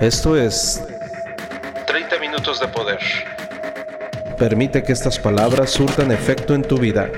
Esto 0.00 0.36
es 0.36 0.84
30 1.86 2.18
minutos 2.18 2.60
de 2.60 2.68
poder. 2.68 2.98
Permite 4.38 4.82
que 4.82 4.92
estas 4.92 5.18
palabras 5.18 5.70
surtan 5.70 6.12
efecto 6.12 6.54
en 6.54 6.60
tu 6.60 6.76
vida. 6.76 7.10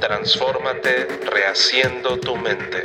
Transfórmate 0.00 1.08
rehaciendo 1.28 2.16
tu 2.20 2.36
mente. 2.36 2.82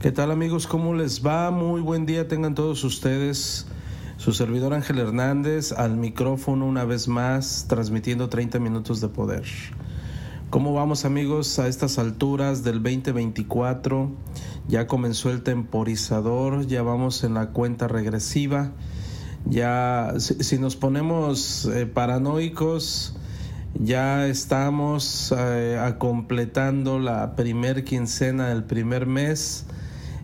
¿Qué 0.00 0.12
tal 0.12 0.30
amigos? 0.30 0.66
¿Cómo 0.66 0.94
les 0.94 1.24
va? 1.24 1.50
Muy 1.50 1.82
buen 1.82 2.06
día 2.06 2.26
tengan 2.26 2.54
todos 2.54 2.82
ustedes. 2.82 3.66
Su 4.16 4.32
servidor 4.32 4.72
Ángel 4.72 4.98
Hernández 4.98 5.72
al 5.72 5.98
micrófono 5.98 6.64
una 6.64 6.86
vez 6.86 7.06
más, 7.06 7.66
transmitiendo 7.68 8.30
30 8.30 8.60
minutos 8.60 9.02
de 9.02 9.08
poder. 9.08 9.44
¿Cómo 10.50 10.72
vamos 10.72 11.04
amigos 11.04 11.58
a 11.58 11.68
estas 11.68 11.98
alturas 11.98 12.64
del 12.64 12.82
2024? 12.82 14.10
Ya 14.66 14.86
comenzó 14.86 15.30
el 15.30 15.42
temporizador, 15.42 16.66
ya 16.66 16.80
vamos 16.80 17.22
en 17.22 17.34
la 17.34 17.50
cuenta 17.50 17.86
regresiva. 17.86 18.72
Ya 19.44 20.14
si, 20.16 20.58
nos 20.58 20.74
ponemos 20.74 21.66
eh, 21.66 21.84
paranoicos, 21.84 23.14
ya 23.74 24.26
estamos 24.26 25.34
eh, 25.36 25.78
completando 25.98 26.98
la 26.98 27.36
primer 27.36 27.84
quincena 27.84 28.48
del 28.48 28.64
primer 28.64 29.04
mes. 29.04 29.66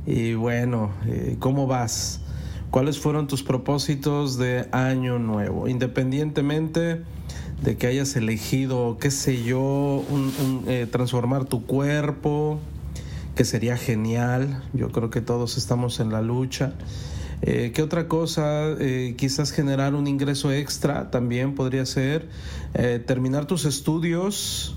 Y 0.07 0.33
bueno, 0.33 0.91
eh, 1.05 1.37
¿cómo 1.39 1.67
vas? 1.67 2.23
¿Cuáles 2.71 2.99
fueron 2.99 3.27
tus 3.27 3.43
propósitos 3.43 4.39
de 4.39 4.71
año 4.73 5.19
nuevo? 5.19 5.69
Independientemente 5.69 7.03
de 7.63 7.77
que 7.77 7.87
hayas 7.87 8.15
elegido, 8.17 8.99
qué 8.99 9.11
sé 9.11 9.43
yo, 9.43 10.05
eh, 10.67 10.87
transformar 10.91 11.45
tu 11.45 11.65
cuerpo, 11.65 12.59
que 13.35 13.45
sería 13.45 13.77
genial. 13.77 14.63
Yo 14.73 14.91
creo 14.91 15.11
que 15.11 15.21
todos 15.21 15.57
estamos 15.57 16.01
en 16.01 16.11
la 16.11 16.23
lucha. 16.23 16.75
Eh, 17.43 17.73
¿Qué 17.75 17.83
otra 17.83 18.07
cosa? 18.07 18.71
Eh, 18.79 19.15
quizás 19.17 19.51
generar 19.51 19.95
un 19.95 20.07
ingreso 20.07 20.53
extra 20.53 21.11
también 21.11 21.55
podría 21.55 21.87
ser. 21.87 22.29
terminar 23.07 23.47
tus 23.47 23.67
estudios 23.67 24.75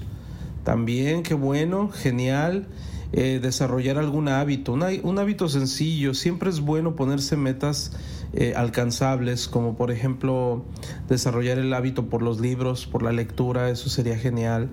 también, 0.64 1.24
qué 1.24 1.34
bueno, 1.34 1.90
genial. 1.90 2.68
desarrollar 3.12 3.98
algún 3.98 4.28
hábito, 4.28 4.74
un 4.74 5.20
hábito 5.20 5.50
sencillo. 5.50 6.14
Siempre 6.14 6.50
es 6.50 6.60
bueno 6.60 6.96
ponerse 6.96 7.38
metas 7.38 7.94
eh, 8.40 8.54
alcanzables, 8.56 9.48
como 9.48 9.76
por 9.76 9.90
ejemplo 9.90 10.64
desarrollar 11.10 11.58
el 11.58 11.74
hábito 11.74 12.06
por 12.06 12.22
los 12.22 12.40
libros, 12.40 12.86
por 12.86 13.02
la 13.02 13.12
lectura, 13.12 13.72
eso 13.72 13.90
sería 13.90 14.16
genial. 14.16 14.70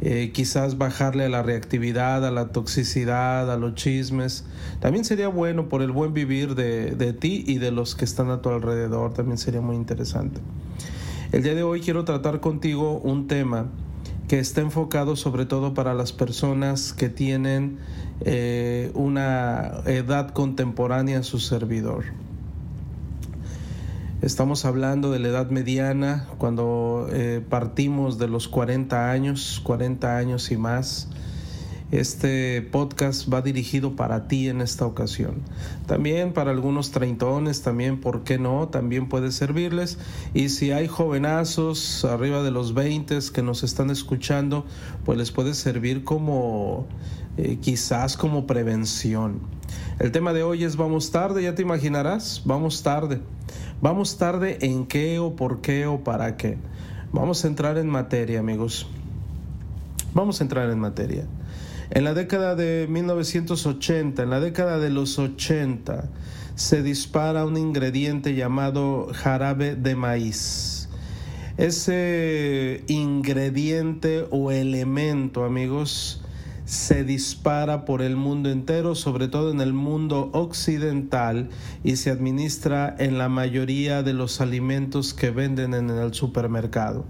Eh, 0.00 0.32
quizás 0.34 0.76
bajarle 0.76 1.24
a 1.24 1.28
la 1.28 1.44
reactividad, 1.44 2.26
a 2.26 2.32
la 2.32 2.48
toxicidad, 2.48 3.48
a 3.48 3.56
los 3.56 3.76
chismes. 3.76 4.44
También 4.80 5.04
sería 5.04 5.28
bueno 5.28 5.68
por 5.68 5.82
el 5.82 5.92
buen 5.92 6.14
vivir 6.14 6.56
de, 6.56 6.96
de 6.96 7.12
ti 7.12 7.44
y 7.46 7.58
de 7.58 7.70
los 7.70 7.94
que 7.94 8.04
están 8.04 8.28
a 8.30 8.42
tu 8.42 8.48
alrededor, 8.48 9.14
también 9.14 9.38
sería 9.38 9.60
muy 9.60 9.76
interesante. 9.76 10.40
El 11.30 11.44
día 11.44 11.54
de 11.54 11.62
hoy 11.62 11.82
quiero 11.82 12.04
tratar 12.04 12.40
contigo 12.40 12.98
un 12.98 13.28
tema 13.28 13.68
que 14.26 14.40
está 14.40 14.62
enfocado 14.62 15.14
sobre 15.14 15.46
todo 15.46 15.74
para 15.74 15.94
las 15.94 16.12
personas 16.12 16.92
que 16.92 17.08
tienen 17.08 17.78
eh, 18.22 18.90
una 18.94 19.82
edad 19.86 20.30
contemporánea 20.30 21.20
a 21.20 21.22
su 21.22 21.38
servidor. 21.38 22.04
Estamos 24.22 24.64
hablando 24.64 25.10
de 25.10 25.18
la 25.18 25.28
edad 25.28 25.50
mediana, 25.50 26.26
cuando 26.38 27.06
eh, 27.12 27.44
partimos 27.46 28.18
de 28.18 28.28
los 28.28 28.48
40 28.48 29.10
años, 29.10 29.60
40 29.62 30.16
años 30.16 30.50
y 30.50 30.56
más. 30.56 31.10
Este 31.92 32.62
podcast 32.62 33.32
va 33.32 33.42
dirigido 33.42 33.94
para 33.94 34.26
ti 34.26 34.48
en 34.48 34.60
esta 34.60 34.84
ocasión. 34.84 35.42
También 35.86 36.32
para 36.32 36.50
algunos 36.50 36.90
treintones, 36.90 37.62
también, 37.62 38.00
¿por 38.00 38.24
qué 38.24 38.40
no? 38.40 38.66
También 38.68 39.08
puede 39.08 39.30
servirles. 39.30 39.96
Y 40.34 40.48
si 40.48 40.72
hay 40.72 40.88
jovenazos 40.88 42.04
arriba 42.04 42.42
de 42.42 42.50
los 42.50 42.74
20 42.74 43.18
que 43.32 43.42
nos 43.42 43.62
están 43.62 43.90
escuchando, 43.90 44.66
pues 45.04 45.16
les 45.16 45.30
puede 45.30 45.54
servir 45.54 46.02
como 46.02 46.88
eh, 47.36 47.58
quizás 47.60 48.16
como 48.16 48.48
prevención. 48.48 49.38
El 50.00 50.10
tema 50.10 50.32
de 50.32 50.42
hoy 50.42 50.64
es 50.64 50.76
vamos 50.76 51.12
tarde, 51.12 51.44
ya 51.44 51.54
te 51.54 51.62
imaginarás, 51.62 52.42
vamos 52.44 52.82
tarde. 52.82 53.20
Vamos 53.80 54.18
tarde 54.18 54.58
en 54.62 54.86
qué 54.86 55.20
o 55.20 55.36
por 55.36 55.60
qué 55.60 55.86
o 55.86 56.02
para 56.02 56.36
qué. 56.36 56.58
Vamos 57.12 57.44
a 57.44 57.48
entrar 57.48 57.78
en 57.78 57.88
materia, 57.88 58.40
amigos. 58.40 58.88
Vamos 60.14 60.40
a 60.40 60.44
entrar 60.44 60.68
en 60.68 60.80
materia. 60.80 61.26
En 61.90 62.02
la 62.02 62.14
década 62.14 62.56
de 62.56 62.88
1980, 62.90 64.24
en 64.24 64.30
la 64.30 64.40
década 64.40 64.78
de 64.78 64.90
los 64.90 65.20
80, 65.20 66.10
se 66.56 66.82
dispara 66.82 67.44
un 67.44 67.56
ingrediente 67.56 68.34
llamado 68.34 69.08
jarabe 69.12 69.76
de 69.76 69.94
maíz. 69.94 70.88
Ese 71.58 72.82
ingrediente 72.88 74.26
o 74.30 74.50
elemento, 74.50 75.44
amigos, 75.44 76.22
se 76.64 77.04
dispara 77.04 77.84
por 77.84 78.02
el 78.02 78.16
mundo 78.16 78.50
entero, 78.50 78.96
sobre 78.96 79.28
todo 79.28 79.52
en 79.52 79.60
el 79.60 79.72
mundo 79.72 80.30
occidental, 80.32 81.50
y 81.84 81.94
se 81.96 82.10
administra 82.10 82.96
en 82.98 83.16
la 83.16 83.28
mayoría 83.28 84.02
de 84.02 84.12
los 84.12 84.40
alimentos 84.40 85.14
que 85.14 85.30
venden 85.30 85.72
en 85.72 85.90
el 85.90 86.12
supermercado. 86.12 87.04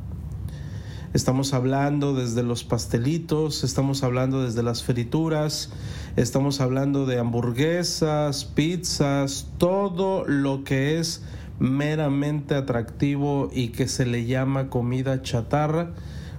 Estamos 1.15 1.55
hablando 1.55 2.15
desde 2.15 2.43
los 2.43 2.65
pastelitos, 2.65 3.65
estamos 3.65 4.03
hablando 4.03 4.43
desde 4.43 4.63
las 4.63 4.83
frituras, 4.83 5.71
estamos 6.17 6.61
hablando 6.61 7.07
de 7.07 7.19
hamburguesas, 7.19 8.45
pizzas, 8.45 9.49
todo 9.57 10.25
lo 10.27 10.65
que 10.65 10.99
es 10.99 11.23
meramente 11.59 12.55
atractivo 12.55 13.49
y 13.53 13.69
que 13.69 13.89
se 13.89 14.05
le 14.05 14.27
llama 14.27 14.69
comida 14.69 15.23
chatarra 15.23 15.95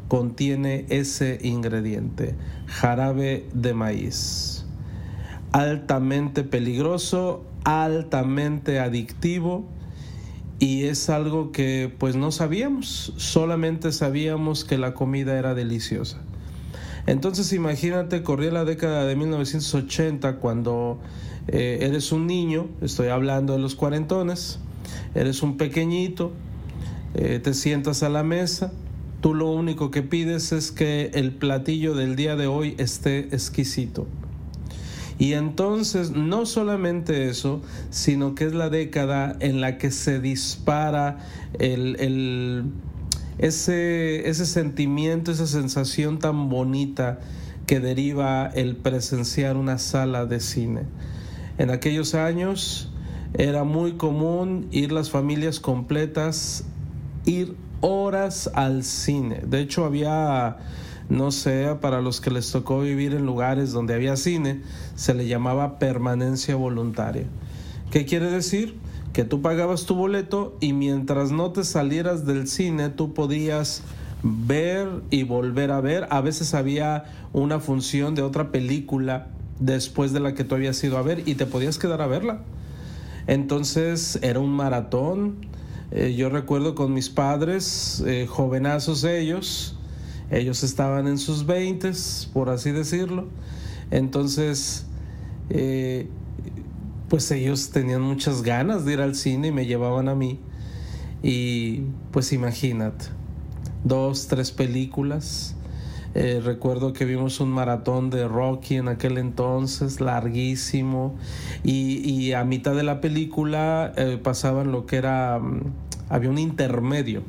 contiene 0.10 0.86
ese 0.90 1.40
ingrediente, 1.42 2.36
jarabe 2.68 3.48
de 3.54 3.74
maíz. 3.74 4.66
Altamente 5.54 6.44
peligroso, 6.44 7.46
altamente 7.64 8.80
adictivo 8.80 9.66
y 10.60 10.86
es 10.86 11.10
algo 11.10 11.52
que 11.52 11.94
pues 11.98 12.16
no 12.16 12.32
sabíamos, 12.32 13.14
solamente 13.18 13.92
sabíamos 13.92 14.66
que 14.66 14.78
la 14.78 14.94
comida 14.94 15.38
era 15.38 15.54
deliciosa. 15.54 16.22
Entonces 17.06 17.54
imagínate, 17.54 18.24
corría 18.24 18.52
la 18.52 18.66
década 18.66 19.06
de 19.06 19.16
1980 19.16 20.38
cuando 20.38 21.00
eh, 21.48 21.80
eres 21.82 22.12
un 22.12 22.28
niño, 22.28 22.68
estoy 22.82 23.08
hablando 23.08 23.54
de 23.54 23.60
los 23.60 23.76
cuarentones, 23.76 24.60
eres 25.16 25.42
un 25.42 25.58
pequeñito, 25.58 26.32
eh, 27.14 27.40
te 27.42 27.54
sientas 27.54 28.04
a 28.04 28.10
la 28.10 28.24
mesa, 28.24 28.72
Tú 29.22 29.34
lo 29.34 29.50
único 29.50 29.90
que 29.90 30.04
pides 30.04 30.52
es 30.52 30.72
que 30.72 31.10
el 31.16 31.32
platillo 31.32 31.96
del 31.96 32.16
día 32.16 32.36
de 32.36 32.46
hoy 32.46 32.76
esté 32.78 33.20
exquisito. 33.36 34.06
Y 35.20 35.34
entonces 35.34 36.12
no 36.12 36.46
solamente 36.46 37.30
eso, 37.30 37.62
sino 37.90 38.36
que 38.36 38.46
es 38.46 38.54
la 38.54 38.70
década 38.70 39.36
en 39.40 39.62
la 39.62 39.78
que 39.78 39.90
se 39.92 40.20
dispara 40.20 41.18
el, 41.60 42.72
ese, 43.40 44.30
ese 44.30 44.46
sentimiento, 44.46 45.32
esa 45.32 45.48
sensación 45.48 46.20
tan 46.20 46.50
bonita 46.50 47.20
que 47.66 47.80
deriva 47.80 48.48
el 48.48 48.76
presenciar 48.76 49.58
una 49.58 49.78
sala 49.78 50.26
de 50.26 50.40
cine. 50.40 50.82
En 51.58 51.72
aquellos 51.72 52.14
años 52.14 52.92
era 53.34 53.64
muy 53.64 53.94
común 53.94 54.68
ir 54.72 54.92
las 54.92 55.10
familias 55.10 55.60
completas, 55.60 56.64
ir 57.26 57.56
horas 57.82 58.50
al 58.54 58.84
cine. 58.84 59.42
De 59.46 59.60
hecho, 59.60 59.86
había, 59.86 60.58
no 61.10 61.32
sé, 61.32 61.76
para 61.80 62.02
los 62.02 62.22
que 62.22 62.32
les 62.32 62.52
tocó 62.52 62.82
vivir 62.82 63.14
en 63.14 63.26
lugares 63.26 63.72
donde 63.72 63.94
había 63.94 64.16
cine, 64.16 64.62
se 64.96 65.14
le 65.14 65.28
llamaba 65.28 65.80
permanencia 65.80 66.56
voluntaria. 66.56 67.26
¿Qué 67.92 68.06
quiere 68.06 68.30
decir? 68.30 68.76
Que 69.14 69.24
tú 69.24 69.42
pagabas 69.42 69.86
tu 69.86 69.96
boleto 69.96 70.58
y 70.60 70.74
mientras 70.74 71.32
no 71.32 71.52
te 71.52 71.64
salieras 71.64 72.26
del 72.26 72.48
cine, 72.48 72.90
tú 72.90 73.14
podías 73.14 73.82
ver 74.24 74.90
y 75.10 75.24
volver 75.24 75.72
a 75.72 75.82
ver. 75.82 76.08
A 76.10 76.22
veces 76.22 76.54
había 76.54 77.06
una 77.34 77.60
función 77.60 78.16
de 78.16 78.22
otra 78.22 78.52
película 78.52 79.28
después 79.60 80.12
de 80.12 80.20
la 80.20 80.34
que 80.34 80.44
tú 80.44 80.56
habías 80.56 80.84
ido 80.84 80.98
a 80.98 81.02
ver 81.02 81.24
y 81.26 81.36
te 81.36 81.46
podías 81.46 81.78
quedar 81.78 82.02
a 82.02 82.08
verla. 82.08 82.42
Entonces 83.28 84.20
era 84.22 84.40
un 84.40 84.52
maratón 84.52 85.48
eh, 85.90 86.16
yo 86.18 86.30
recuerdo 86.30 86.76
con 86.76 86.94
mis 86.94 87.10
padres, 87.10 88.04
eh, 88.06 88.28
jovenazos 88.28 89.06
ellos, 89.06 89.77
ellos 90.30 90.64
estaban 90.64 91.08
en 91.08 91.18
sus 91.18 91.46
veintes, 91.46 92.30
por 92.34 92.50
así 92.50 92.72
decirlo. 92.72 93.28
Entonces, 93.92 94.86
eh, 95.50 96.08
pues 97.08 97.32
ellos 97.32 97.70
tenían 97.70 98.02
muchas 98.02 98.42
ganas 98.42 98.84
de 98.84 98.94
ir 98.94 99.02
al 99.02 99.16
cine 99.16 99.48
y 99.48 99.52
me 99.52 99.66
llevaban 99.66 100.10
a 100.10 100.16
mí. 100.16 100.40
Y 101.24 101.84
pues 102.12 102.34
imagínate, 102.34 103.06
dos, 103.84 104.28
tres 104.28 104.52
películas. 104.52 105.56
Eh, 106.14 106.42
recuerdo 106.44 106.94
que 106.94 107.06
vimos 107.06 107.40
un 107.40 107.50
maratón 107.50 108.10
de 108.10 108.28
Rocky 108.28 108.76
en 108.76 108.88
aquel 108.88 109.18
entonces, 109.18 110.02
larguísimo, 110.02 111.16
y, 111.64 112.32
a 112.32 112.44
mitad 112.44 112.76
de 112.76 112.84
la 112.84 113.02
película 113.02 113.94
eh, 113.96 114.20
pasaban 114.22 114.72
lo 114.72 114.86
que 114.86 114.96
era, 114.96 115.38
mm, 115.40 115.62
había 116.10 116.30
un 116.30 116.40
intermedio 116.40 117.24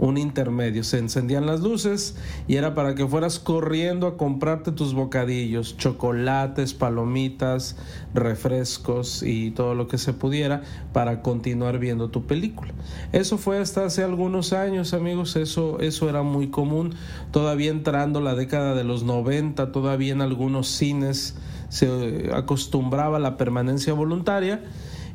un 0.00 0.16
intermedio. 0.16 0.82
Se 0.82 0.98
encendían 0.98 1.44
las 1.44 1.60
luces 1.60 2.16
y 2.48 2.56
era 2.56 2.74
para 2.74 2.94
que 2.94 3.06
fueras 3.06 3.38
corriendo 3.38 4.06
a 4.06 4.16
comprarte 4.16 4.72
tus 4.72 4.94
bocadillos, 4.94 5.76
chocolates, 5.76 6.72
palomitas, 6.72 7.76
refrescos 8.14 9.22
y 9.22 9.50
todo 9.50 9.74
lo 9.74 9.88
que 9.88 9.98
se 9.98 10.14
pudiera 10.14 10.62
para 10.94 11.20
continuar 11.20 11.78
viendo 11.78 12.08
tu 12.08 12.24
película. 12.24 12.72
Eso 13.12 13.36
fue 13.36 13.58
hasta 13.58 13.84
hace 13.84 14.02
algunos 14.02 14.54
años, 14.54 14.94
amigos, 14.94 15.36
eso, 15.36 15.78
eso 15.80 16.08
era 16.08 16.22
muy 16.22 16.48
común. 16.48 16.94
Todavía 17.30 17.70
entrando 17.70 18.22
la 18.22 18.34
década 18.34 18.74
de 18.74 18.84
los 18.84 19.02
90, 19.02 19.70
todavía 19.70 20.14
en 20.14 20.22
algunos 20.22 20.68
cines 20.68 21.36
se 21.68 22.30
acostumbraba 22.32 23.18
la 23.18 23.36
permanencia 23.36 23.92
voluntaria 23.92 24.64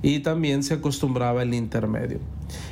y 0.02 0.20
también 0.20 0.64
se 0.64 0.76
acostumbraba 0.76 1.44
el 1.44 1.54
intermedio. 1.54 2.20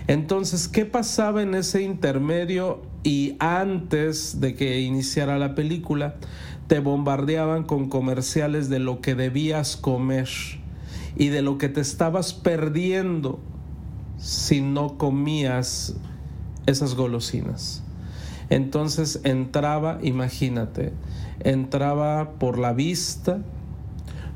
Entonces, 0.08 0.68
¿qué 0.68 0.86
pasaba 0.86 1.42
en 1.42 1.56
ese 1.56 1.82
intermedio 1.82 2.82
y 3.04 3.36
antes 3.40 4.40
de 4.40 4.56
que 4.56 4.82
iniciara 4.82 5.38
la 5.38 5.56
película? 5.56 6.16
Te 6.68 6.80
bombardeaban 6.80 7.64
con 7.64 7.90
comerciales 7.90 8.70
de 8.70 8.80
lo 8.80 9.02
que 9.02 9.16
debías 9.16 9.78
comer 9.78 10.30
y 11.16 11.28
de 11.28 11.42
lo 11.42 11.58
que 11.58 11.70
te 11.70 11.82
estabas 11.82 12.34
perdiendo 12.34 13.40
si 14.18 14.62
no 14.62 14.98
comías 14.98 15.96
esas 16.66 16.96
golosinas. 16.96 17.84
Entonces 18.50 19.22
entraba, 19.24 20.00
imagínate, 20.02 20.94
entraba 21.40 22.32
por 22.40 22.58
la 22.58 22.74
vista, 22.74 23.42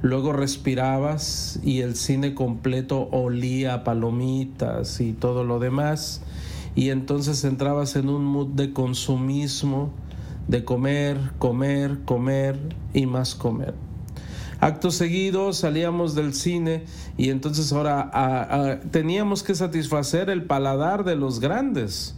luego 0.02 0.34
respirabas 0.34 1.60
y 1.64 1.82
el 1.82 1.96
cine 1.96 2.34
completo 2.34 3.10
olía 3.12 3.74
a 3.74 3.84
palomitas 3.84 5.02
y 5.02 5.14
todo 5.14 5.44
lo 5.44 5.60
demás, 5.60 6.22
y 6.76 6.90
entonces 6.90 7.44
entrabas 7.44 7.96
en 7.96 8.10
un 8.10 8.24
mood 8.24 8.50
de 8.50 8.74
consumismo, 8.74 9.92
de 10.48 10.64
comer, 10.64 11.18
comer, 11.40 12.00
comer 12.06 12.58
y 12.94 13.06
más 13.06 13.36
comer. 13.36 13.74
Acto 14.60 14.90
seguido 14.90 15.54
salíamos 15.54 16.16
del 16.16 16.34
cine 16.34 16.86
y 17.16 17.30
entonces 17.30 17.72
ahora 17.72 18.82
teníamos 18.92 19.44
que 19.44 19.54
satisfacer 19.54 20.32
el 20.32 20.46
paladar 20.46 21.04
de 21.04 21.16
los 21.16 21.40
grandes. 21.40 22.17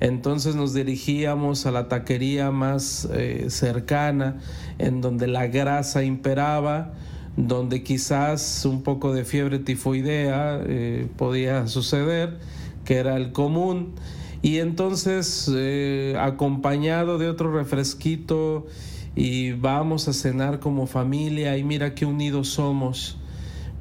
Entonces 0.00 0.56
nos 0.56 0.74
dirigíamos 0.74 1.64
a 1.66 1.70
la 1.70 1.88
taquería 1.88 2.50
más 2.50 3.08
eh, 3.12 3.46
cercana, 3.48 4.38
en 4.78 5.00
donde 5.00 5.26
la 5.26 5.46
grasa 5.46 6.04
imperaba, 6.04 6.92
donde 7.36 7.82
quizás 7.82 8.64
un 8.66 8.82
poco 8.82 9.12
de 9.12 9.24
fiebre 9.24 9.58
tifoidea 9.58 10.60
eh, 10.66 11.08
podía 11.16 11.66
suceder, 11.66 12.38
que 12.84 12.96
era 12.96 13.16
el 13.16 13.32
común. 13.32 13.94
Y 14.42 14.58
entonces, 14.58 15.50
eh, 15.54 16.14
acompañado 16.18 17.18
de 17.18 17.28
otro 17.28 17.52
refresquito, 17.52 18.66
y 19.14 19.52
vamos 19.52 20.08
a 20.08 20.12
cenar 20.12 20.60
como 20.60 20.86
familia, 20.86 21.56
y 21.56 21.64
mira 21.64 21.94
qué 21.94 22.04
unidos 22.04 22.48
somos 22.48 23.18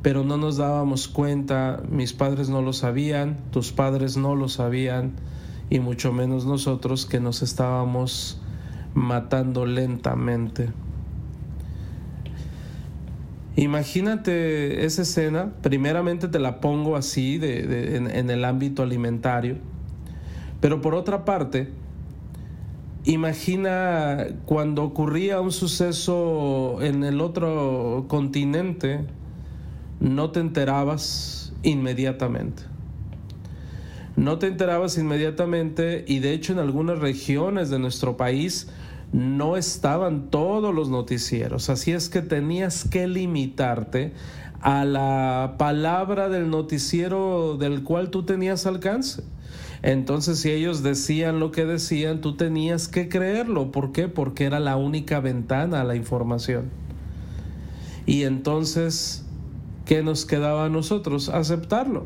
pero 0.06 0.23
no 0.23 0.38
nos 0.38 0.57
dábamos 0.57 1.07
cuenta, 1.07 1.81
mis 1.89 2.13
padres 2.13 2.47
no 2.47 2.61
lo 2.61 2.73
sabían, 2.73 3.38
tus 3.50 3.71
padres 3.71 4.18
no 4.18 4.35
lo 4.35 4.50
sabían, 4.50 5.13
y 5.69 5.79
mucho 5.79 6.12
menos 6.12 6.45
nosotros 6.45 7.06
que 7.06 7.19
nos 7.19 7.41
estábamos 7.41 8.39
matando 8.94 9.65
lentamente. 9.65 10.69
Imagínate 13.57 14.85
esa 14.85 15.03
escena, 15.03 15.53
primeramente 15.62 16.27
te 16.27 16.39
la 16.39 16.59
pongo 16.59 16.97
así 16.97 17.38
de, 17.38 17.95
en, 17.95 18.29
el 18.29 18.44
ámbito 18.44 18.83
alimentario, 18.83 19.57
pero 20.59 20.81
por 20.81 20.94
otra 20.94 21.23
parte, 21.23 21.69
imagina 23.06 24.27
cuando 24.45 24.83
ocurría 24.83 25.39
un 25.39 25.53
suceso 25.53 26.81
en 26.81 27.06
el 27.06 27.21
otro 27.21 28.06
continente, 28.09 29.06
no 30.01 30.31
te 30.31 30.41
enterabas 30.41 31.53
inmediatamente 31.63 32.75
no 34.15 34.39
te 34.39 34.47
enterabas 34.47 34.97
inmediatamente 34.97 36.06
y 36.07 36.19
de 36.19 36.33
hecho 36.33 36.53
en 36.53 36.59
algunas 36.59 37.00
regiones 37.00 37.69
de 37.69 37.79
nuestro 37.79 38.17
país 38.17 38.67
no 39.12 39.57
estaban 39.57 40.29
todos 40.29 40.73
los 40.73 40.89
noticieros, 40.89 41.69
así 41.69 41.91
es 41.91 42.09
que 42.09 42.21
tenías 42.21 42.88
que 42.88 43.07
limitarte 43.07 44.13
a 44.62 44.83
la 44.83 45.56
palabra 45.57 46.29
del 46.29 46.50
noticiero 46.50 47.57
del 47.57 47.83
cual 47.83 48.09
tú 48.09 48.23
tenías 48.23 48.65
alcance. 48.65 49.23
Entonces, 49.83 50.39
si 50.39 50.50
ellos 50.50 50.81
decían 50.81 51.39
lo 51.39 51.51
que 51.51 51.65
decían, 51.65 52.19
tú 52.19 52.35
tenías 52.35 52.88
que 52.88 53.07
creerlo. 53.07 53.71
¿Por 53.71 53.91
qué? 53.91 54.07
Porque 54.07 54.45
era 54.45 54.59
la 54.59 54.75
única 54.77 55.19
ventana 55.19 55.81
a 55.81 55.83
la 55.83 55.95
información. 55.95 56.71
Y 58.07 58.23
entonces, 58.23 59.23
¿qué 59.85 60.01
nos 60.01 60.25
quedaba 60.25 60.65
a 60.65 60.69
nosotros? 60.69 61.29
Aceptarlo 61.29 62.06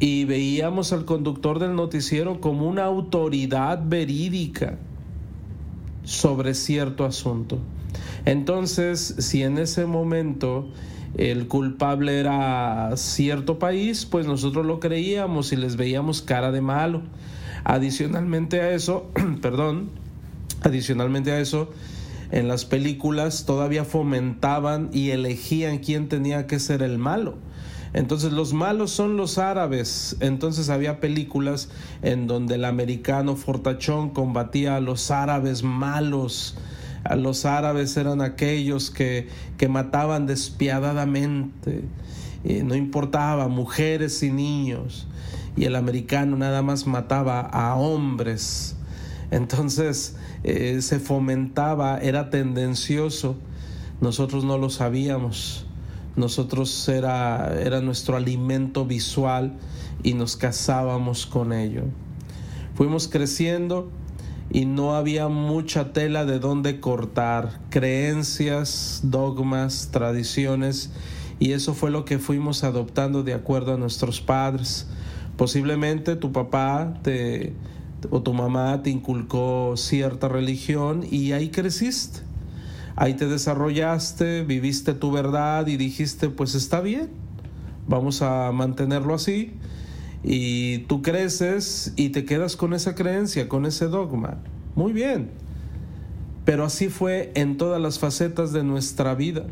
y 0.00 0.24
veíamos 0.24 0.92
al 0.92 1.04
conductor 1.04 1.58
del 1.58 1.74
noticiero 1.74 2.40
como 2.40 2.68
una 2.68 2.84
autoridad 2.84 3.82
verídica 3.84 4.78
sobre 6.04 6.54
cierto 6.54 7.04
asunto. 7.04 7.58
Entonces, 8.24 9.14
si 9.18 9.42
en 9.42 9.58
ese 9.58 9.86
momento 9.86 10.68
el 11.16 11.48
culpable 11.48 12.20
era 12.20 12.96
cierto 12.96 13.58
país, 13.58 14.06
pues 14.06 14.26
nosotros 14.26 14.66
lo 14.66 14.78
creíamos 14.78 15.52
y 15.52 15.56
les 15.56 15.76
veíamos 15.76 16.22
cara 16.22 16.52
de 16.52 16.60
malo. 16.60 17.02
Adicionalmente 17.64 18.60
a 18.60 18.70
eso, 18.70 19.10
perdón, 19.42 19.90
adicionalmente 20.62 21.32
a 21.32 21.40
eso, 21.40 21.70
en 22.30 22.46
las 22.46 22.64
películas 22.64 23.46
todavía 23.46 23.84
fomentaban 23.84 24.90
y 24.92 25.10
elegían 25.10 25.78
quién 25.78 26.08
tenía 26.08 26.46
que 26.46 26.60
ser 26.60 26.82
el 26.82 26.98
malo. 26.98 27.36
Entonces 27.92 28.32
los 28.32 28.52
malos 28.52 28.90
son 28.90 29.16
los 29.16 29.38
árabes. 29.38 30.16
Entonces 30.20 30.68
había 30.68 31.00
películas 31.00 31.68
en 32.02 32.26
donde 32.26 32.56
el 32.56 32.64
americano 32.64 33.36
fortachón 33.36 34.10
combatía 34.10 34.76
a 34.76 34.80
los 34.80 35.10
árabes 35.10 35.62
malos. 35.62 36.56
A 37.04 37.16
los 37.16 37.44
árabes 37.44 37.96
eran 37.96 38.20
aquellos 38.20 38.90
que, 38.90 39.28
que 39.56 39.68
mataban 39.68 40.26
despiadadamente. 40.26 41.84
Y 42.44 42.62
no 42.62 42.74
importaba, 42.74 43.48
mujeres 43.48 44.22
y 44.22 44.30
niños. 44.30 45.06
Y 45.56 45.64
el 45.64 45.74
americano 45.74 46.36
nada 46.36 46.62
más 46.62 46.86
mataba 46.86 47.40
a 47.40 47.74
hombres. 47.74 48.76
Entonces 49.30 50.16
eh, 50.44 50.80
se 50.82 51.00
fomentaba, 51.00 51.98
era 51.98 52.30
tendencioso. 52.30 53.36
Nosotros 54.00 54.44
no 54.44 54.58
lo 54.58 54.70
sabíamos 54.70 55.67
nosotros 56.18 56.88
era, 56.88 57.58
era 57.60 57.80
nuestro 57.80 58.16
alimento 58.16 58.84
visual 58.84 59.56
y 60.02 60.14
nos 60.14 60.36
casábamos 60.36 61.26
con 61.26 61.52
ello. 61.52 61.84
Fuimos 62.74 63.08
creciendo 63.08 63.88
y 64.50 64.64
no 64.66 64.94
había 64.94 65.28
mucha 65.28 65.92
tela 65.92 66.24
de 66.24 66.38
dónde 66.38 66.80
cortar, 66.80 67.60
creencias, 67.70 69.00
dogmas, 69.04 69.90
tradiciones, 69.92 70.90
y 71.38 71.52
eso 71.52 71.72
fue 71.74 71.90
lo 71.90 72.04
que 72.04 72.18
fuimos 72.18 72.64
adoptando 72.64 73.22
de 73.22 73.34
acuerdo 73.34 73.74
a 73.74 73.76
nuestros 73.76 74.20
padres. 74.20 74.88
Posiblemente 75.36 76.16
tu 76.16 76.32
papá 76.32 76.94
te, 77.02 77.54
o 78.10 78.22
tu 78.22 78.32
mamá 78.32 78.82
te 78.82 78.90
inculcó 78.90 79.74
cierta 79.76 80.28
religión 80.28 81.06
y 81.08 81.32
ahí 81.32 81.50
creciste. 81.50 82.27
Ahí 83.00 83.14
te 83.14 83.28
desarrollaste, 83.28 84.42
viviste 84.42 84.92
tu 84.92 85.12
verdad 85.12 85.68
y 85.68 85.76
dijiste, 85.76 86.30
pues 86.30 86.56
está 86.56 86.80
bien, 86.80 87.10
vamos 87.86 88.22
a 88.22 88.50
mantenerlo 88.50 89.14
así. 89.14 89.52
Y 90.24 90.78
tú 90.78 91.00
creces 91.00 91.92
y 91.94 92.08
te 92.08 92.24
quedas 92.24 92.56
con 92.56 92.74
esa 92.74 92.96
creencia, 92.96 93.48
con 93.48 93.66
ese 93.66 93.86
dogma. 93.86 94.38
Muy 94.74 94.92
bien. 94.92 95.30
Pero 96.44 96.64
así 96.64 96.88
fue 96.88 97.30
en 97.36 97.56
todas 97.56 97.80
las 97.80 98.00
facetas 98.00 98.52
de 98.52 98.64
nuestra 98.64 99.14
vida. 99.14 99.44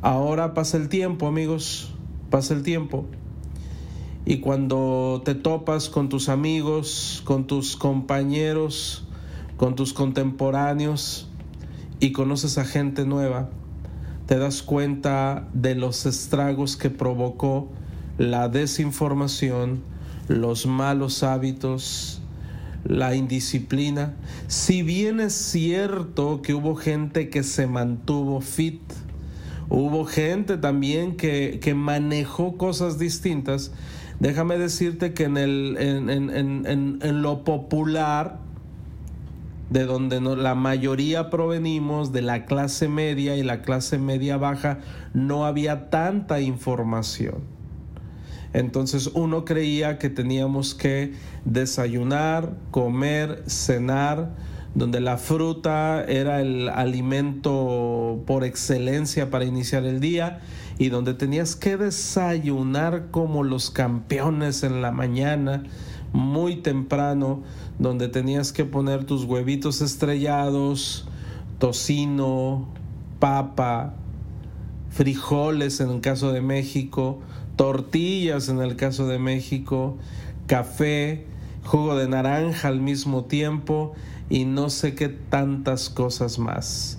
Ahora 0.00 0.54
pasa 0.54 0.78
el 0.78 0.88
tiempo, 0.88 1.26
amigos, 1.26 1.92
pasa 2.30 2.54
el 2.54 2.62
tiempo. 2.62 3.04
Y 4.24 4.38
cuando 4.38 5.20
te 5.22 5.34
topas 5.34 5.90
con 5.90 6.08
tus 6.08 6.30
amigos, 6.30 7.20
con 7.26 7.46
tus 7.46 7.76
compañeros, 7.76 9.06
con 9.58 9.74
tus 9.74 9.92
contemporáneos, 9.92 11.28
y 12.02 12.10
conoces 12.10 12.58
a 12.58 12.64
gente 12.64 13.06
nueva, 13.06 13.48
te 14.26 14.36
das 14.36 14.64
cuenta 14.64 15.48
de 15.52 15.76
los 15.76 16.04
estragos 16.04 16.76
que 16.76 16.90
provocó 16.90 17.70
la 18.18 18.48
desinformación, 18.48 19.84
los 20.26 20.66
malos 20.66 21.22
hábitos, 21.22 22.20
la 22.82 23.14
indisciplina. 23.14 24.16
Si 24.48 24.82
bien 24.82 25.20
es 25.20 25.32
cierto 25.32 26.42
que 26.42 26.54
hubo 26.54 26.74
gente 26.74 27.30
que 27.30 27.44
se 27.44 27.68
mantuvo 27.68 28.40
fit, 28.40 28.82
hubo 29.68 30.04
gente 30.04 30.56
también 30.56 31.16
que, 31.16 31.60
que 31.62 31.74
manejó 31.74 32.56
cosas 32.56 32.98
distintas, 32.98 33.70
déjame 34.18 34.58
decirte 34.58 35.14
que 35.14 35.22
en, 35.22 35.36
el, 35.36 35.76
en, 35.78 36.10
en, 36.10 36.98
en 37.00 37.22
lo 37.22 37.44
popular, 37.44 38.40
de 39.72 39.86
donde 39.86 40.20
la 40.20 40.54
mayoría 40.54 41.30
provenimos, 41.30 42.12
de 42.12 42.20
la 42.20 42.44
clase 42.44 42.88
media 42.88 43.36
y 43.36 43.42
la 43.42 43.62
clase 43.62 43.98
media 43.98 44.36
baja, 44.36 44.80
no 45.14 45.46
había 45.46 45.88
tanta 45.88 46.40
información. 46.40 47.36
Entonces 48.52 49.10
uno 49.14 49.46
creía 49.46 49.98
que 49.98 50.10
teníamos 50.10 50.74
que 50.74 51.14
desayunar, 51.46 52.54
comer, 52.70 53.44
cenar, 53.46 54.34
donde 54.74 55.00
la 55.00 55.16
fruta 55.16 56.04
era 56.04 56.42
el 56.42 56.68
alimento 56.68 58.22
por 58.26 58.44
excelencia 58.44 59.30
para 59.30 59.46
iniciar 59.46 59.84
el 59.84 60.00
día 60.00 60.40
y 60.78 60.90
donde 60.90 61.14
tenías 61.14 61.56
que 61.56 61.78
desayunar 61.78 63.10
como 63.10 63.42
los 63.42 63.70
campeones 63.70 64.64
en 64.64 64.82
la 64.82 64.92
mañana, 64.92 65.64
muy 66.12 66.56
temprano, 66.56 67.42
donde 67.78 68.08
tenías 68.08 68.52
que 68.52 68.64
poner 68.64 69.04
tus 69.04 69.24
huevitos 69.24 69.80
estrellados, 69.80 71.06
tocino, 71.58 72.68
papa, 73.18 73.94
frijoles 74.90 75.80
en 75.80 75.90
el 75.90 76.00
caso 76.00 76.32
de 76.32 76.40
México, 76.40 77.20
tortillas 77.56 78.48
en 78.48 78.60
el 78.60 78.76
caso 78.76 79.06
de 79.06 79.18
México, 79.18 79.96
café, 80.46 81.26
jugo 81.64 81.96
de 81.96 82.08
naranja 82.08 82.68
al 82.68 82.80
mismo 82.80 83.24
tiempo 83.24 83.94
y 84.28 84.44
no 84.44 84.70
sé 84.70 84.94
qué 84.94 85.08
tantas 85.08 85.88
cosas 85.88 86.38
más. 86.38 86.98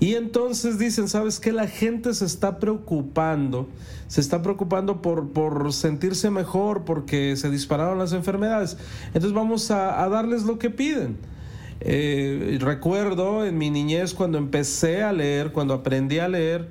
Y 0.00 0.14
entonces 0.14 0.78
dicen, 0.78 1.08
¿sabes 1.08 1.38
qué? 1.38 1.52
La 1.52 1.68
gente 1.68 2.12
se 2.12 2.24
está 2.24 2.58
preocupando, 2.58 3.68
se 4.12 4.20
está 4.20 4.42
preocupando 4.42 5.00
por, 5.00 5.30
por 5.30 5.72
sentirse 5.72 6.28
mejor 6.28 6.84
porque 6.84 7.34
se 7.34 7.48
dispararon 7.48 7.98
las 7.98 8.12
enfermedades. 8.12 8.76
Entonces 9.06 9.32
vamos 9.32 9.70
a, 9.70 10.06
darles 10.10 10.42
lo 10.42 10.58
que 10.58 10.68
piden. 10.68 11.16
Eh, 11.80 12.58
recuerdo 12.60 13.46
en 13.46 13.56
mi 13.56 13.70
niñez 13.70 14.12
cuando 14.12 14.36
empecé 14.36 15.02
a 15.02 15.14
leer, 15.14 15.52
cuando 15.52 15.72
aprendí 15.72 16.18
a 16.18 16.28
leer, 16.28 16.68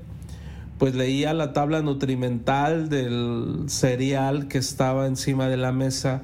pues 0.77 0.93
leía 0.93 1.33
la 1.33 1.51
tabla 1.51 1.81
nutrimental 1.81 2.89
del 2.89 3.63
cereal 3.65 4.48
que 4.48 4.60
estaba 4.60 5.07
encima 5.07 5.48
de 5.48 5.57
la 5.57 5.71
mesa 5.71 6.21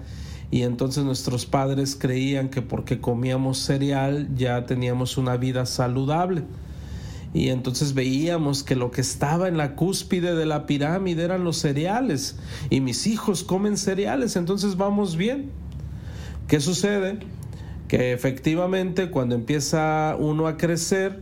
y 0.51 0.61
entonces 0.61 1.03
nuestros 1.03 1.47
padres 1.47 1.97
creían 1.99 2.49
que 2.49 2.61
porque 2.61 3.01
comíamos 3.01 3.57
cereal 3.57 4.27
ya 4.35 4.67
teníamos 4.67 5.17
una 5.17 5.35
vida 5.35 5.65
saludable 5.65 6.43
y 7.37 7.49
entonces 7.49 7.93
veíamos 7.93 8.63
que 8.63 8.75
lo 8.75 8.89
que 8.89 9.01
estaba 9.01 9.47
en 9.47 9.57
la 9.57 9.75
cúspide 9.75 10.33
de 10.33 10.47
la 10.47 10.65
pirámide 10.65 11.23
eran 11.23 11.43
los 11.43 11.57
cereales 11.57 12.35
y 12.71 12.81
mis 12.81 13.05
hijos 13.05 13.43
comen 13.43 13.77
cereales, 13.77 14.35
entonces 14.35 14.75
vamos 14.75 15.17
bien. 15.17 15.51
¿Qué 16.47 16.59
sucede? 16.59 17.19
Que 17.87 18.11
efectivamente 18.11 19.11
cuando 19.11 19.35
empieza 19.35 20.15
uno 20.17 20.47
a 20.47 20.57
crecer, 20.57 21.21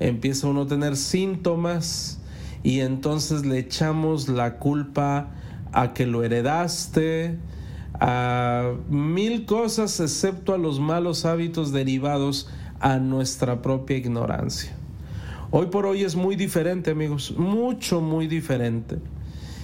empieza 0.00 0.48
uno 0.48 0.62
a 0.62 0.66
tener 0.66 0.96
síntomas 0.96 2.20
y 2.62 2.80
entonces 2.80 3.46
le 3.46 3.58
echamos 3.58 4.28
la 4.28 4.58
culpa 4.58 5.30
a 5.72 5.94
que 5.94 6.04
lo 6.06 6.24
heredaste, 6.24 7.38
a 7.94 8.74
mil 8.90 9.46
cosas 9.46 9.98
excepto 10.00 10.52
a 10.52 10.58
los 10.58 10.78
malos 10.78 11.24
hábitos 11.24 11.72
derivados 11.72 12.50
a 12.80 12.98
nuestra 12.98 13.62
propia 13.62 13.96
ignorancia. 13.96 14.77
Hoy 15.50 15.68
por 15.68 15.86
hoy 15.86 16.04
es 16.04 16.14
muy 16.14 16.36
diferente, 16.36 16.90
amigos, 16.90 17.32
mucho, 17.38 18.02
muy 18.02 18.26
diferente. 18.26 18.98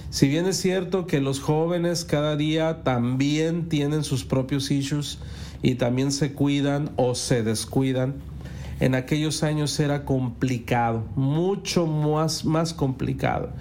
Si 0.09 0.27
bien 0.27 0.47
es 0.47 0.57
cierto 0.57 1.05
que 1.05 1.21
los 1.21 1.39
jóvenes 1.39 2.05
cada 2.05 2.35
día 2.35 2.81
también 2.81 3.69
tienen 3.69 4.03
sus 4.03 4.25
propios 4.25 4.71
issues 4.71 5.19
y 5.61 5.75
también 5.75 6.11
se 6.11 6.33
cuidan 6.33 6.89
o 6.95 7.13
se 7.13 7.43
descuidan, 7.43 8.15
en 8.79 8.95
aquellos 8.95 9.43
años 9.43 9.79
era 9.79 10.05
complicado, 10.05 11.05
mucho 11.15 11.85
más, 11.85 12.45
más 12.45 12.73
complicado. 12.73 13.51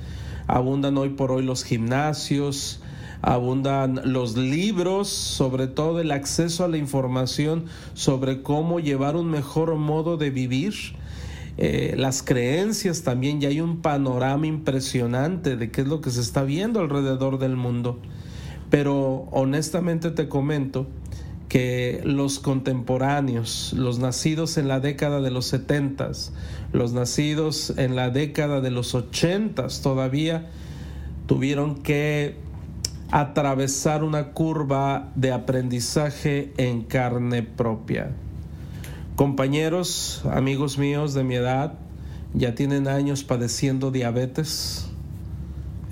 Abundan 0.46 0.96
hoy 0.96 1.10
por 1.10 1.30
hoy 1.30 1.44
los 1.44 1.62
gimnasios, 1.62 2.80
abundan 3.20 4.00
los 4.02 4.34
libros, 4.34 5.08
sobre 5.08 5.66
todo 5.66 6.00
el 6.00 6.10
acceso 6.10 6.64
a 6.64 6.68
la 6.68 6.78
información 6.78 7.66
sobre 7.92 8.40
cómo 8.40 8.80
llevar 8.80 9.14
un 9.14 9.30
mejor 9.30 9.74
modo 9.76 10.16
de 10.16 10.30
vivir 10.30 10.72
eh, 11.56 11.94
las 11.96 12.22
creencias 12.22 13.02
también, 13.02 13.40
ya 13.40 13.48
hay 13.48 13.60
un 13.60 13.80
panorama 13.80 14.46
impresionante 14.46 15.56
de 15.56 15.70
qué 15.70 15.82
es 15.82 15.86
lo 15.86 16.00
que 16.00 16.10
se 16.10 16.20
está 16.20 16.42
viendo 16.42 16.80
alrededor 16.80 17.38
del 17.38 17.56
mundo. 17.56 17.98
Pero 18.70 19.28
honestamente 19.30 20.10
te 20.10 20.28
comento 20.28 20.86
que 21.48 22.00
los 22.04 22.40
contemporáneos, 22.40 23.72
los 23.76 24.00
nacidos 24.00 24.56
en 24.56 24.66
la 24.66 24.80
década 24.80 25.20
de 25.20 25.30
los 25.30 25.46
setentas, 25.46 26.32
los 26.72 26.92
nacidos 26.92 27.72
en 27.76 27.94
la 27.94 28.10
década 28.10 28.60
de 28.60 28.72
los 28.72 28.94
ochentas 28.96 29.80
todavía 29.80 30.50
tuvieron 31.26 31.76
que 31.76 32.36
atravesar 33.12 34.02
una 34.02 34.32
curva 34.32 35.12
de 35.14 35.30
aprendizaje 35.30 36.52
en 36.56 36.82
carne 36.82 37.44
propia. 37.44 38.10
Compañeros, 39.16 40.24
amigos 40.28 40.76
míos 40.76 41.14
de 41.14 41.22
mi 41.22 41.36
edad, 41.36 41.74
ya 42.32 42.56
tienen 42.56 42.88
años 42.88 43.22
padeciendo 43.22 43.92
diabetes. 43.92 44.90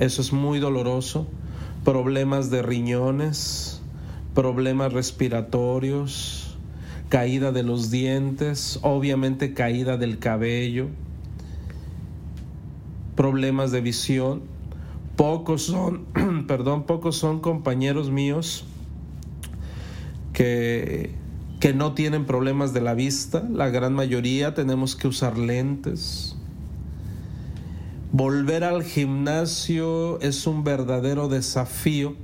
Eso 0.00 0.23
es 0.23 0.33
muy 0.33 0.59
doloroso. 0.59 1.29
Problemas 1.85 2.50
de 2.50 2.62
riñones, 2.62 3.81
problemas 4.35 4.93
respiratorios, 4.93 6.57
caída 7.11 7.52
de 7.52 7.62
los 7.62 7.93
dientes, 7.93 8.81
obviamente 8.83 9.55
caída 9.55 9.97
del 9.97 10.19
cabello, 10.19 10.88
problemas 13.14 13.71
de 13.71 13.83
visión. 13.83 14.43
Pocos 15.14 15.62
son, 15.62 16.07
perdón, 16.49 16.87
pocos 16.87 17.19
son 17.19 17.38
compañeros 17.38 18.11
míos 18.11 18.64
que 20.33 21.22
que 21.62 21.73
no 21.73 21.95
tienen 21.95 22.26
problemas 22.26 22.75
de 22.75 22.81
la 22.81 22.92
vista, 22.92 23.49
la 23.49 23.69
gran 23.69 23.95
mayoría 23.95 24.52
tenemos 24.52 24.97
que 24.97 25.07
usar 25.07 25.38
lentes. 25.38 26.35
Volver 28.11 28.64
al 28.64 28.83
gimnasio 28.83 30.19
es 30.23 30.49
un 30.49 30.64
verdadero 30.64 31.28
desafío 31.28 32.16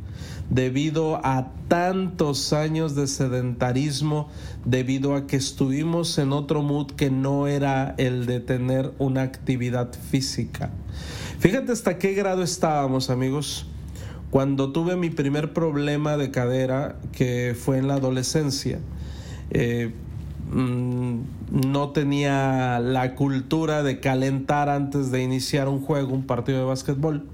debido 0.50 1.25
a 1.25 1.52
tantos 1.68 2.52
años 2.52 2.97
de 2.97 3.07
sedentarismo, 3.07 4.28
debido 4.64 5.14
a 5.14 5.28
que 5.28 5.37
estuvimos 5.37 6.18
en 6.18 6.33
otro 6.33 6.62
mood 6.62 6.90
que 6.90 7.09
no 7.09 7.47
era 7.47 7.95
el 7.97 8.26
de 8.26 8.40
tener 8.40 8.92
una 8.99 9.23
actividad 9.23 9.92
física. 10.11 10.71
Fíjate 11.38 11.71
hasta 11.71 11.97
qué 11.99 12.12
grado 12.12 12.42
estábamos, 12.42 13.09
amigos. 13.09 13.68
Cuando 14.33 14.73
tuve 14.73 14.97
mi 14.97 15.11
primer 15.11 15.52
problema 15.52 16.16
de 16.16 16.33
cadera, 16.33 16.99
que 17.12 17.57
fue 17.57 17.78
en 17.78 17.87
la 17.87 17.95
adolescencia, 17.95 18.80
eh, 19.50 19.93
mm, 20.52 21.19
no 21.50 21.90
tenía 21.90 22.78
la 22.81 23.14
cultura 23.14 23.83
de 23.83 24.00
calentar 24.00 24.69
antes 24.69 25.11
de 25.11 25.23
iniciar 25.23 25.69
un 25.69 25.81
juego, 25.81 26.14
un 26.14 26.26
partido 26.26 26.59
de 26.59 26.64
básquetbol. 26.64 27.26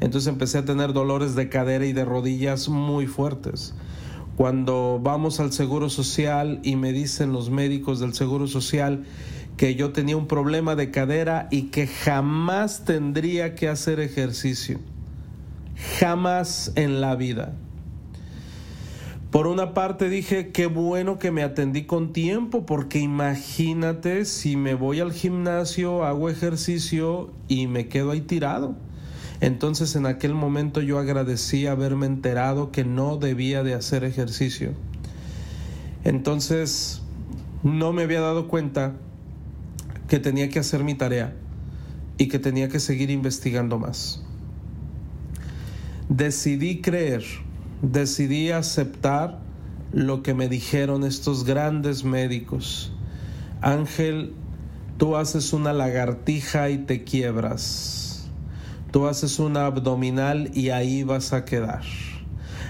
Entonces 0.00 0.28
empecé 0.28 0.58
a 0.58 0.64
tener 0.64 0.92
dolores 0.92 1.34
de 1.34 1.48
cadera 1.48 1.84
y 1.86 1.92
de 1.92 2.04
rodillas 2.04 2.68
muy 2.68 3.06
fuertes. 3.06 3.74
Cuando 4.36 5.00
vamos 5.02 5.40
al 5.40 5.52
Seguro 5.52 5.90
Social 5.90 6.60
y 6.62 6.76
me 6.76 6.92
dicen 6.92 7.32
los 7.32 7.50
médicos 7.50 7.98
del 7.98 8.14
Seguro 8.14 8.46
Social 8.46 9.04
que 9.56 9.74
yo 9.74 9.90
tenía 9.90 10.16
un 10.16 10.28
problema 10.28 10.76
de 10.76 10.92
cadera 10.92 11.48
y 11.50 11.62
que 11.62 11.88
jamás 11.88 12.84
tendría 12.84 13.56
que 13.56 13.68
hacer 13.68 13.98
ejercicio. 13.98 14.78
Jamás 15.98 16.72
en 16.76 17.00
la 17.00 17.16
vida. 17.16 17.54
Por 19.30 19.46
una 19.46 19.74
parte 19.74 20.08
dije, 20.08 20.52
qué 20.52 20.66
bueno 20.66 21.18
que 21.18 21.30
me 21.30 21.42
atendí 21.42 21.84
con 21.84 22.14
tiempo, 22.14 22.64
porque 22.64 22.98
imagínate 22.98 24.24
si 24.24 24.56
me 24.56 24.74
voy 24.74 25.00
al 25.00 25.12
gimnasio, 25.12 26.04
hago 26.04 26.30
ejercicio 26.30 27.30
y 27.46 27.66
me 27.66 27.88
quedo 27.88 28.12
ahí 28.12 28.22
tirado. 28.22 28.74
Entonces 29.42 29.94
en 29.96 30.06
aquel 30.06 30.34
momento 30.34 30.80
yo 30.80 30.98
agradecí 30.98 31.66
haberme 31.66 32.06
enterado 32.06 32.72
que 32.72 32.84
no 32.84 33.18
debía 33.18 33.62
de 33.62 33.74
hacer 33.74 34.02
ejercicio. 34.02 34.72
Entonces 36.04 37.02
no 37.62 37.92
me 37.92 38.04
había 38.04 38.22
dado 38.22 38.48
cuenta 38.48 38.94
que 40.08 40.18
tenía 40.18 40.48
que 40.48 40.58
hacer 40.58 40.84
mi 40.84 40.94
tarea 40.94 41.36
y 42.16 42.28
que 42.28 42.38
tenía 42.38 42.70
que 42.70 42.80
seguir 42.80 43.10
investigando 43.10 43.78
más. 43.78 44.24
Decidí 46.08 46.80
creer 46.80 47.24
decidí 47.82 48.50
aceptar 48.50 49.38
lo 49.92 50.22
que 50.22 50.34
me 50.34 50.48
dijeron 50.48 51.04
estos 51.04 51.44
grandes 51.44 52.04
médicos. 52.04 52.92
Ángel, 53.60 54.34
tú 54.98 55.16
haces 55.16 55.52
una 55.52 55.72
lagartija 55.72 56.70
y 56.70 56.78
te 56.78 57.04
quiebras. 57.04 58.28
Tú 58.90 59.06
haces 59.06 59.38
una 59.38 59.66
abdominal 59.66 60.50
y 60.54 60.70
ahí 60.70 61.02
vas 61.02 61.32
a 61.32 61.44
quedar. 61.44 61.82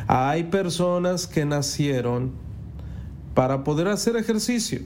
Hay 0.07 0.45
personas 0.45 1.27
que 1.27 1.45
nacieron 1.45 2.33
para 3.35 3.63
poder 3.63 3.89
hacer 3.89 4.17
ejercicio 4.17 4.81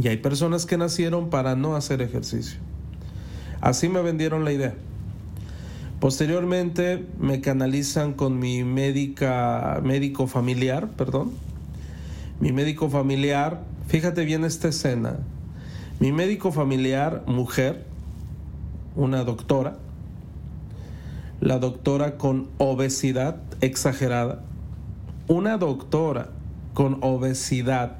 y 0.00 0.08
hay 0.08 0.16
personas 0.16 0.64
que 0.64 0.76
nacieron 0.76 1.28
para 1.28 1.56
no 1.56 1.76
hacer 1.76 2.02
ejercicio. 2.02 2.58
Así 3.60 3.88
me 3.88 4.00
vendieron 4.00 4.44
la 4.44 4.52
idea. 4.52 4.74
Posteriormente 6.00 7.04
me 7.18 7.40
canalizan 7.40 8.12
con 8.12 8.38
mi 8.38 8.62
médica, 8.62 9.80
médico 9.82 10.28
familiar, 10.28 10.90
perdón. 10.90 11.32
Mi 12.38 12.52
médico 12.52 12.88
familiar, 12.88 13.64
fíjate 13.88 14.24
bien 14.24 14.44
esta 14.44 14.68
escena. 14.68 15.16
Mi 15.98 16.12
médico 16.12 16.52
familiar, 16.52 17.24
mujer, 17.26 17.84
una 18.94 19.24
doctora, 19.24 19.76
la 21.40 21.58
doctora 21.58 22.16
con 22.16 22.46
obesidad 22.58 23.42
exagerada, 23.60 24.44
una 25.26 25.58
doctora 25.58 26.30
con 26.74 26.98
obesidad 27.00 27.96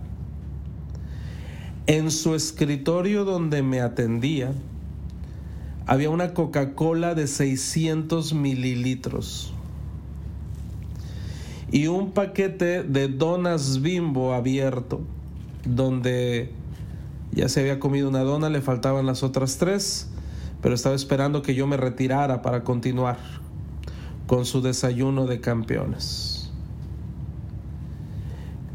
en 1.88 2.12
su 2.12 2.36
escritorio 2.36 3.24
donde 3.24 3.62
me 3.62 3.80
atendía, 3.80 4.52
había 5.88 6.10
una 6.10 6.34
Coca-Cola 6.34 7.14
de 7.14 7.26
600 7.26 8.34
mililitros 8.34 9.54
y 11.72 11.86
un 11.86 12.12
paquete 12.12 12.82
de 12.82 13.08
donas 13.08 13.80
bimbo 13.80 14.34
abierto, 14.34 15.00
donde 15.64 16.52
ya 17.32 17.48
se 17.48 17.60
había 17.60 17.80
comido 17.80 18.10
una 18.10 18.20
dona, 18.20 18.50
le 18.50 18.60
faltaban 18.60 19.06
las 19.06 19.22
otras 19.22 19.56
tres, 19.56 20.10
pero 20.60 20.74
estaba 20.74 20.94
esperando 20.94 21.40
que 21.40 21.54
yo 21.54 21.66
me 21.66 21.78
retirara 21.78 22.42
para 22.42 22.64
continuar 22.64 23.16
con 24.26 24.44
su 24.44 24.60
desayuno 24.60 25.26
de 25.26 25.40
campeones. 25.40 26.50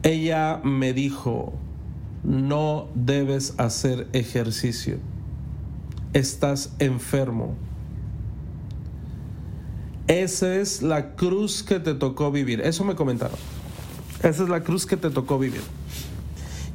Ella 0.01 0.60
me 0.63 0.93
dijo, 0.93 1.53
no 2.24 2.88
debes 2.96 3.53
hacer 3.60 4.08
ejercicio 4.13 4.98
estás 6.13 6.74
enfermo. 6.79 7.55
Esa 10.08 10.55
es 10.55 10.82
la 10.82 11.15
cruz 11.15 11.63
que 11.63 11.79
te 11.79 11.93
tocó 11.93 12.32
vivir. 12.32 12.62
Eso 12.62 12.84
me 12.84 12.96
comentaron. 12.96 13.38
Esa 14.20 14.43
es 14.43 14.50
la 14.50 14.62
cruz 14.62 14.86
que 14.86 14.98
te 14.98 15.10
tocó 15.10 15.39
vivir. 15.39 15.62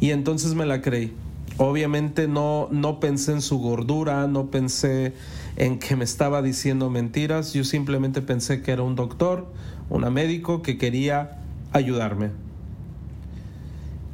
Y 0.00 0.10
entonces 0.10 0.54
me 0.54 0.66
la 0.66 0.82
creí. 0.82 1.12
Obviamente 1.56 2.28
no, 2.28 2.68
no 2.70 3.00
pensé 3.00 3.32
en 3.32 3.42
su 3.42 3.58
gordura, 3.58 4.26
no 4.28 4.46
pensé 4.46 5.12
en 5.56 5.78
que 5.78 5.96
me 5.96 6.04
estaba 6.04 6.40
diciendo 6.40 6.88
mentiras. 6.88 7.52
Yo 7.52 7.64
simplemente 7.64 8.22
pensé 8.22 8.62
que 8.62 8.70
era 8.70 8.82
un 8.82 8.94
doctor, 8.94 9.52
un 9.90 10.10
médico 10.12 10.62
que 10.62 10.78
quería 10.78 11.38
ayudarme. 11.72 12.30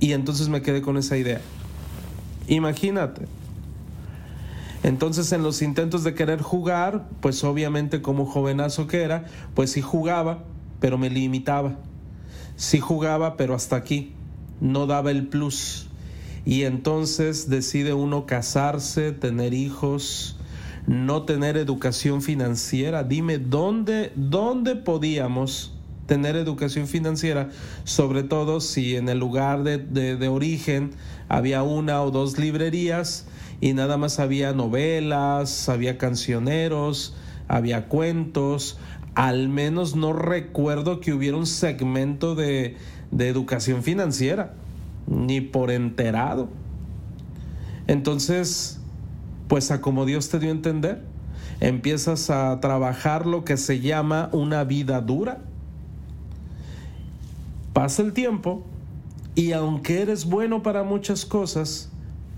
Y 0.01 0.13
entonces 0.13 0.49
me 0.49 0.63
quedé 0.63 0.83
con 0.83 0.97
esa 0.97 1.17
idea. 1.17 1.41
Imagínate, 2.49 3.27
entonces 4.85 5.33
en 5.33 5.43
los 5.43 5.63
intentos 5.63 6.05
de 6.05 6.13
querer 6.13 6.43
jugar, 6.43 7.09
pues 7.23 7.43
obviamente 7.43 8.03
como 8.03 8.27
jovenazo 8.27 8.87
que 8.87 9.01
era, 9.01 9.25
pues 9.55 9.73
sí 9.73 9.81
jugaba, 9.81 10.45
pero 10.79 10.99
me 10.99 11.09
limitaba. 11.09 11.79
Sí 12.57 12.81
jugaba, 12.81 13.39
pero 13.39 13.55
hasta 13.55 13.77
aquí. 13.77 14.13
No 14.61 14.87
daba 14.87 15.11
el 15.11 15.27
plus. 15.29 15.89
Y 16.45 16.65
entonces 16.65 17.49
decide 17.49 17.95
uno 17.95 18.27
casarse, 18.27 19.13
tener 19.13 19.55
hijos, 19.55 20.37
no 20.87 21.23
tener 21.23 21.57
educación 21.57 22.21
financiera. 22.21 23.05
Dime, 23.05 23.39
¿dónde, 23.39 24.13
dónde 24.17 24.77
podíamos 24.77 25.73
tener 26.05 26.37
educación 26.37 26.89
financiera? 26.89 27.49
Sobre 27.85 28.23
todo 28.23 28.61
si 28.61 28.97
en 28.97 29.09
el 29.09 29.19
lugar 29.19 29.63
de, 29.63 29.79
de 29.79 30.29
origen 30.29 30.91
había 31.31 31.63
una 31.63 32.03
o 32.03 32.11
dos 32.11 32.39
librerías 32.39 33.27
y 33.65 33.73
nada 33.73 33.97
más 33.97 34.21
había 34.21 34.53
novelas, 34.53 35.71
había 35.71 35.97
cancioneros, 35.97 37.15
había 37.49 37.89
cuentos. 37.89 38.77
Al 39.15 39.49
menos 39.49 39.97
no 39.97 40.13
recuerdo 40.13 41.01
que 41.01 41.15
hubiera 41.15 41.39
un 41.39 41.47
segmento 41.47 42.35
de, 42.35 42.77
de 43.11 43.29
educación 43.31 43.83
financiera, 43.83 44.53
ni 45.07 45.41
por 45.41 45.71
enterado. 45.71 46.51
Entonces, 47.87 48.81
pues 49.49 49.71
a 49.71 49.81
como 49.81 50.05
Dios 50.05 50.29
te 50.29 50.39
dio 50.39 50.51
a 50.51 50.53
entender, 50.53 51.03
empiezas 51.61 52.29
a 52.29 52.61
trabajar 52.61 53.25
lo 53.25 53.47
que 53.47 53.57
se 53.57 53.81
llama 53.81 54.29
una 54.33 54.65
vida 54.65 55.01
dura. 55.01 55.41
Pasa 57.73 58.03
el 58.03 58.13
tiempo 58.13 58.63
y 59.35 59.53
aunque 59.53 60.03
eres 60.03 60.27
bueno 60.27 60.63
para 60.63 60.83
muchas 60.83 61.25
cosas, 61.25 61.91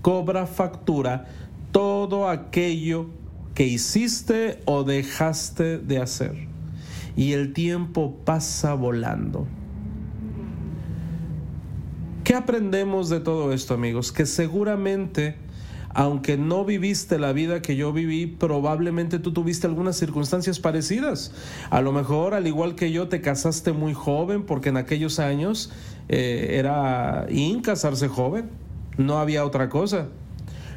cobra 0.07 0.47
factura 0.47 1.25
todo 1.73 2.29
aquello 2.29 3.07
que 3.53 3.65
hiciste 3.65 4.61
o 4.63 4.85
dejaste 4.85 5.79
de 5.79 5.97
hacer. 5.97 6.47
Y 7.17 7.33
el 7.33 7.51
tiempo 7.51 8.15
pasa 8.23 8.73
volando. 8.73 9.47
¿Qué 12.23 12.35
aprendemos 12.35 13.09
de 13.09 13.19
todo 13.19 13.51
esto, 13.51 13.73
amigos? 13.73 14.13
Que 14.13 14.25
seguramente, 14.25 15.35
aunque 15.89 16.37
no 16.37 16.63
viviste 16.63 17.19
la 17.19 17.33
vida 17.33 17.61
que 17.61 17.75
yo 17.75 17.91
viví, 17.91 18.27
probablemente 18.27 19.19
tú 19.19 19.33
tuviste 19.33 19.67
algunas 19.67 19.97
circunstancias 19.97 20.61
parecidas. 20.61 21.33
A 21.69 21.81
lo 21.81 21.91
mejor, 21.91 22.33
al 22.33 22.47
igual 22.47 22.75
que 22.75 22.93
yo, 22.93 23.09
te 23.09 23.19
casaste 23.19 23.73
muy 23.73 23.93
joven, 23.93 24.45
porque 24.45 24.69
en 24.69 24.77
aquellos 24.77 25.19
años 25.19 25.69
eh, 26.07 26.55
era 26.57 27.25
in 27.29 27.59
casarse 27.59 28.07
joven 28.07 28.66
no 28.97 29.19
había 29.19 29.45
otra 29.45 29.69
cosa. 29.69 30.07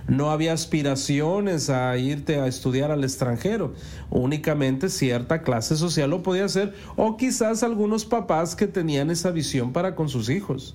No 0.08 0.30
había 0.30 0.52
aspiraciones 0.52 1.70
a 1.70 1.96
irte 1.96 2.40
a 2.40 2.46
estudiar 2.46 2.90
al 2.90 3.04
extranjero. 3.04 3.74
Únicamente 4.10 4.88
cierta 4.88 5.42
clase 5.42 5.76
social 5.76 6.10
lo 6.10 6.22
podía 6.22 6.46
hacer 6.46 6.74
o 6.96 7.16
quizás 7.16 7.62
algunos 7.62 8.04
papás 8.04 8.56
que 8.56 8.66
tenían 8.66 9.10
esa 9.10 9.30
visión 9.30 9.72
para 9.72 9.94
con 9.94 10.08
sus 10.08 10.28
hijos. 10.28 10.74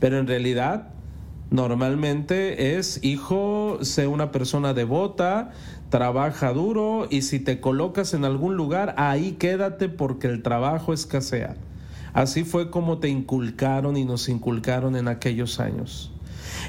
Pero 0.00 0.18
en 0.18 0.26
realidad 0.26 0.88
normalmente 1.50 2.78
es 2.78 3.04
hijo, 3.04 3.78
sé 3.82 4.06
una 4.06 4.32
persona 4.32 4.72
devota, 4.72 5.50
trabaja 5.90 6.52
duro 6.54 7.06
y 7.10 7.22
si 7.22 7.40
te 7.40 7.60
colocas 7.60 8.14
en 8.14 8.24
algún 8.24 8.56
lugar, 8.56 8.94
ahí 8.96 9.32
quédate 9.32 9.90
porque 9.90 10.28
el 10.28 10.42
trabajo 10.42 10.94
escasea. 10.94 11.56
Así 12.14 12.44
fue 12.44 12.70
como 12.70 12.98
te 12.98 13.08
inculcaron 13.08 13.98
y 13.98 14.04
nos 14.04 14.30
inculcaron 14.30 14.96
en 14.96 15.08
aquellos 15.08 15.60
años. 15.60 16.11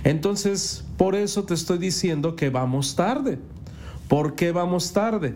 Entonces, 0.03 0.83
por 0.97 1.15
eso 1.15 1.43
te 1.43 1.53
estoy 1.53 1.77
diciendo 1.77 2.35
que 2.35 2.49
vamos 2.49 2.95
tarde. 2.95 3.39
¿Por 4.07 4.35
qué 4.35 4.51
vamos 4.51 4.91
tarde? 4.93 5.35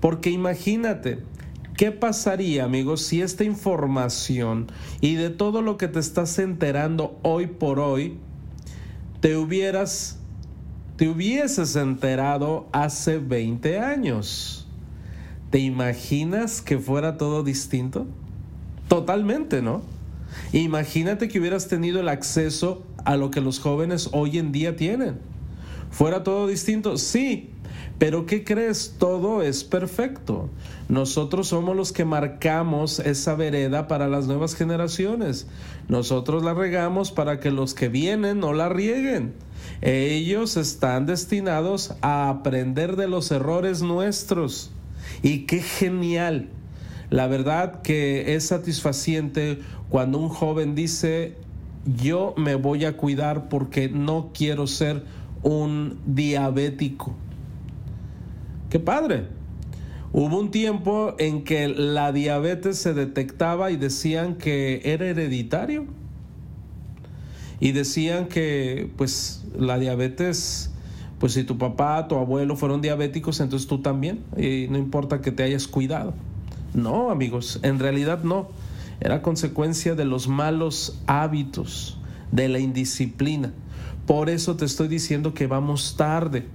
Porque 0.00 0.30
imagínate, 0.30 1.20
¿qué 1.76 1.92
pasaría, 1.92 2.64
amigos, 2.64 3.02
si 3.02 3.22
esta 3.22 3.44
información 3.44 4.66
y 5.00 5.14
de 5.14 5.30
todo 5.30 5.62
lo 5.62 5.78
que 5.78 5.88
te 5.88 6.00
estás 6.00 6.38
enterando 6.38 7.18
hoy 7.22 7.46
por 7.46 7.78
hoy, 7.78 8.18
te 9.20 9.36
hubieras, 9.36 10.18
te 10.96 11.08
hubieses 11.08 11.76
enterado 11.76 12.66
hace 12.72 13.18
20 13.18 13.78
años? 13.78 14.66
¿Te 15.50 15.60
imaginas 15.60 16.60
que 16.60 16.78
fuera 16.78 17.16
todo 17.16 17.42
distinto? 17.42 18.06
Totalmente, 18.88 19.62
¿no? 19.62 19.82
Imagínate 20.52 21.28
que 21.28 21.40
hubieras 21.40 21.68
tenido 21.68 22.00
el 22.00 22.08
acceso 22.08 22.82
a 23.04 23.16
lo 23.16 23.30
que 23.30 23.40
los 23.40 23.60
jóvenes 23.60 24.10
hoy 24.12 24.38
en 24.38 24.52
día 24.52 24.76
tienen. 24.76 25.18
¿Fuera 25.90 26.22
todo 26.22 26.46
distinto? 26.46 26.98
Sí, 26.98 27.50
pero 27.98 28.26
¿qué 28.26 28.44
crees? 28.44 28.94
Todo 28.98 29.42
es 29.42 29.64
perfecto. 29.64 30.50
Nosotros 30.88 31.48
somos 31.48 31.74
los 31.74 31.92
que 31.92 32.04
marcamos 32.04 33.00
esa 33.00 33.34
vereda 33.34 33.88
para 33.88 34.06
las 34.06 34.26
nuevas 34.26 34.54
generaciones. 34.54 35.48
Nosotros 35.88 36.44
la 36.44 36.54
regamos 36.54 37.10
para 37.10 37.40
que 37.40 37.50
los 37.50 37.74
que 37.74 37.88
vienen 37.88 38.38
no 38.38 38.52
la 38.52 38.68
rieguen. 38.68 39.34
Ellos 39.80 40.56
están 40.56 41.06
destinados 41.06 41.94
a 42.00 42.28
aprender 42.28 42.96
de 42.96 43.08
los 43.08 43.30
errores 43.30 43.82
nuestros. 43.82 44.70
Y 45.22 45.46
qué 45.46 45.60
genial. 45.60 46.50
La 47.10 47.26
verdad 47.26 47.80
que 47.82 48.34
es 48.34 48.46
satisfaciente 48.46 49.60
cuando 49.88 50.18
un 50.18 50.28
joven 50.28 50.74
dice, 50.74 51.36
yo 51.84 52.34
me 52.36 52.54
voy 52.54 52.84
a 52.84 52.96
cuidar 52.96 53.48
porque 53.48 53.88
no 53.88 54.30
quiero 54.34 54.66
ser 54.66 55.04
un 55.42 55.98
diabético. 56.06 57.14
Qué 58.70 58.80
padre. 58.80 59.26
Hubo 60.12 60.38
un 60.38 60.50
tiempo 60.50 61.14
en 61.18 61.44
que 61.44 61.68
la 61.68 62.12
diabetes 62.12 62.78
se 62.78 62.94
detectaba 62.94 63.70
y 63.70 63.76
decían 63.76 64.36
que 64.36 64.80
era 64.84 65.06
hereditario. 65.06 65.86
y 67.60 67.72
decían 67.72 68.26
que 68.26 68.90
pues 68.96 69.44
la 69.58 69.78
diabetes, 69.78 70.70
pues 71.18 71.32
si 71.32 71.44
tu 71.44 71.58
papá, 71.58 72.06
tu 72.08 72.16
abuelo 72.16 72.56
fueron 72.56 72.80
diabéticos, 72.80 73.40
entonces 73.40 73.68
tú 73.68 73.80
también, 73.80 74.20
y 74.36 74.68
no 74.70 74.78
importa 74.78 75.20
que 75.20 75.32
te 75.32 75.42
hayas 75.42 75.66
cuidado. 75.66 76.14
No, 76.74 77.10
amigos, 77.10 77.58
en 77.62 77.78
realidad 77.78 78.22
no. 78.22 78.48
Era 79.00 79.22
consecuencia 79.22 79.94
de 79.94 80.04
los 80.04 80.28
malos 80.28 81.00
hábitos, 81.06 81.98
de 82.32 82.48
la 82.48 82.58
indisciplina. 82.58 83.52
Por 84.06 84.30
eso 84.30 84.56
te 84.56 84.64
estoy 84.64 84.88
diciendo 84.88 85.34
que 85.34 85.46
vamos 85.46 85.96
tarde. 85.96 86.46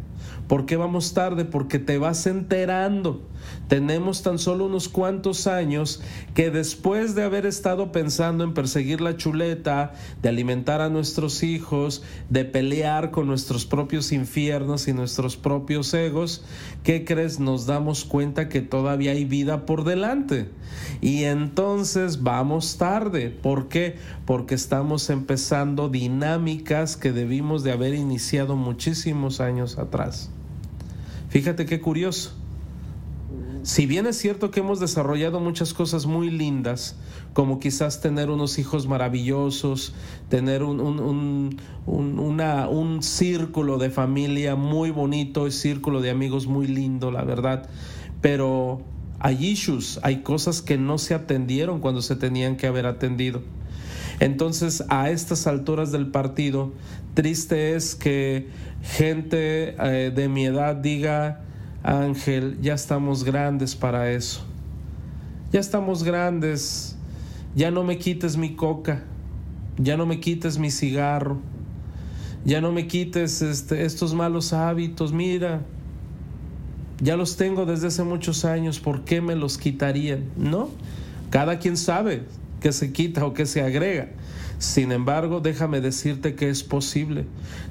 ¿Por 0.48 0.66
qué 0.66 0.78
vamos 0.78 1.14
tarde? 1.14 1.46
Porque 1.46 1.80
te 1.80 1.98
vas 1.98 2.28
enterando. 2.28 3.22
Tenemos 3.68 4.24
tan 4.24 4.40
solo 4.40 4.66
unos 4.66 4.88
cuantos 4.88 5.48
años 5.48 6.02
que 6.34 6.52
después 6.52 7.16
de 7.16 7.24
haber 7.24 7.46
estado 7.46 7.92
pensando 7.92 8.44
en 8.44 8.54
perseguir 8.54 9.02
la 9.02 9.18
chuleta, 9.18 9.94
de 10.22 10.30
alimentar 10.30 10.82
a 10.82 10.90
nuestros 10.90 11.44
hijos, 11.44 12.04
de 12.30 12.46
pelear 12.46 13.12
con 13.12 13.28
nuestros 13.28 13.66
propios 13.66 14.12
infiernos 14.12 14.88
y 14.88 14.94
nuestros 14.94 15.38
propios 15.38 15.94
egos, 15.94 16.44
¿qué 16.84 17.06
crees? 17.06 17.40
Nos 17.40 17.66
damos 17.66 18.06
cuenta 18.06 18.50
que 18.50 18.62
todavía 18.62 19.12
hay 19.12 19.26
vida 19.26 19.66
por 19.66 19.84
delante. 19.84 20.50
Y 21.02 21.24
entonces 21.24 22.24
vamos 22.24 22.78
tarde. 22.78 23.30
¿Por 23.30 23.68
qué? 23.70 23.96
Porque 24.26 24.56
estamos 24.56 25.10
empezando 25.10 25.90
dinámicas 25.90 26.98
que 26.98 27.12
debimos 27.12 27.64
de 27.64 27.72
haber 27.72 27.94
iniciado 27.94 28.56
muchísimos 28.56 29.40
años 29.40 29.78
atrás. 29.78 30.12
Fíjate 31.34 31.65
qué 31.65 31.82
curioso. 31.82 32.32
Si 33.63 33.88
bien 33.88 34.06
es 34.06 34.19
cierto 34.19 34.52
que 34.52 34.60
hemos 34.60 34.80
desarrollado 34.80 35.39
muchas 35.39 35.74
cosas 35.74 36.06
muy 36.06 36.30
lindas, 36.30 36.96
como 37.34 37.60
quizás 37.60 38.02
tener 38.02 38.30
unos 38.30 38.60
hijos 38.60 38.86
maravillosos, 38.86 39.96
tener 40.30 40.62
un, 40.62 40.80
un, 40.80 41.58
un, 41.88 43.02
círculo 43.02 43.80
de 43.80 43.89
familia 43.89 44.56
muy 44.56 44.91
bonito, 44.91 45.46
un 45.46 45.52
círculo 45.52 46.02
de 46.02 46.12
amigos 46.12 46.46
muy 46.46 46.67
lindo, 46.67 47.10
la 47.10 47.24
verdad, 47.24 47.67
pero 48.22 48.84
hay 49.17 49.43
issues, 49.43 50.00
hay 50.04 50.17
cosas 50.17 50.62
que 50.62 50.78
no 50.78 51.00
se 51.00 51.15
atendieron 51.15 51.80
cuando 51.80 52.04
se 52.04 52.15
tenían 52.15 52.58
que 52.58 52.67
haber 52.67 52.86
atendido. 52.86 53.41
Entonces, 54.19 54.84
a 54.89 55.10
estas 55.10 55.47
alturas 55.47 55.91
del 55.91 56.08
partido, 56.08 56.73
triste 57.13 57.76
es 57.76 57.95
que 57.95 58.47
gente 58.82 59.76
eh, 59.80 60.12
de 60.13 60.28
mi 60.30 60.45
edad 60.45 60.76
diga, 60.76 61.41
Ángel, 61.84 62.58
ya 62.62 62.73
estamos 62.73 63.23
grandes 63.23 63.76
para 63.76 64.12
eso. 64.12 64.45
Ya 65.52 65.60
estamos 65.60 66.04
grandes. 66.04 66.97
Ya 67.56 67.71
no 67.71 67.84
me 67.84 67.97
quites 67.97 68.38
mi 68.38 68.56
coca. 68.56 69.04
Ya 69.78 69.97
no 69.97 70.06
me 70.06 70.19
quites 70.19 70.58
mi 70.58 70.71
cigarro. 70.71 71.39
Ya 72.45 72.62
no 72.62 72.71
me 72.71 72.88
quites 72.88 73.41
este, 73.41 73.86
estos 73.86 74.13
malos 74.13 74.54
hábitos. 74.54 75.13
Mira, 75.13 75.62
ya 77.02 77.17
los 77.17 77.38
tengo 77.38 77.65
desde 77.65 77.88
hace 77.88 78.04
muchos 78.04 78.45
años. 78.45 78.80
¿Por 78.80 79.04
qué 79.04 79.21
me 79.21 79.36
los 79.36 79.58
quitarían? 79.58 80.26
No. 80.38 80.69
Cada 81.30 81.60
quien 81.60 81.78
sabe 81.78 82.23
qué 82.63 82.71
se 82.71 82.93
quita 82.93 83.26
o 83.26 83.34
qué 83.34 83.45
se 83.45 83.62
agrega. 83.62 84.08
Sin 84.58 84.93
embargo, 84.93 85.41
déjame 85.41 85.82
decirte 85.82 86.34
que 86.34 86.49
es 86.49 86.63
posible. 86.63 87.26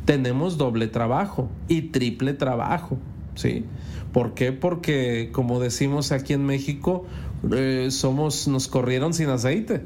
Tenemos 0.05 0.59
doble 0.59 0.87
trabajo 0.87 1.48
y 1.66 1.81
triple 1.88 2.35
trabajo, 2.35 2.98
¿sí? 3.35 3.64
¿Por 4.12 4.35
qué? 4.35 4.52
Porque, 4.52 5.31
como 5.33 5.61
decimos 5.61 6.12
aquí 6.12 6.35
en 6.35 6.44
México, 6.44 7.07
eh, 7.50 7.88
somos, 7.90 8.46
nos 8.48 8.68
corrieron 8.68 9.14
sin 9.14 9.31
aceite. 9.31 9.81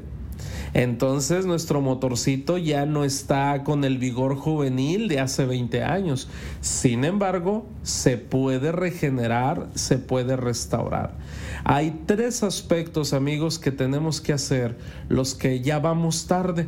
Entonces 0.73 1.45
nuestro 1.45 1.81
motorcito 1.81 2.57
ya 2.57 2.85
no 2.85 3.03
está 3.03 3.63
con 3.63 3.83
el 3.83 3.97
vigor 3.97 4.35
juvenil 4.35 5.07
de 5.07 5.19
hace 5.19 5.45
20 5.45 5.83
años. 5.83 6.29
Sin 6.61 7.03
embargo, 7.03 7.65
se 7.83 8.17
puede 8.17 8.71
regenerar, 8.71 9.69
se 9.73 9.97
puede 9.97 10.35
restaurar. 10.35 11.15
Hay 11.63 12.01
tres 12.05 12.43
aspectos, 12.43 13.13
amigos, 13.13 13.59
que 13.59 13.71
tenemos 13.71 14.21
que 14.21 14.33
hacer 14.33 14.77
los 15.09 15.35
que 15.35 15.61
ya 15.61 15.79
vamos 15.79 16.27
tarde. 16.27 16.67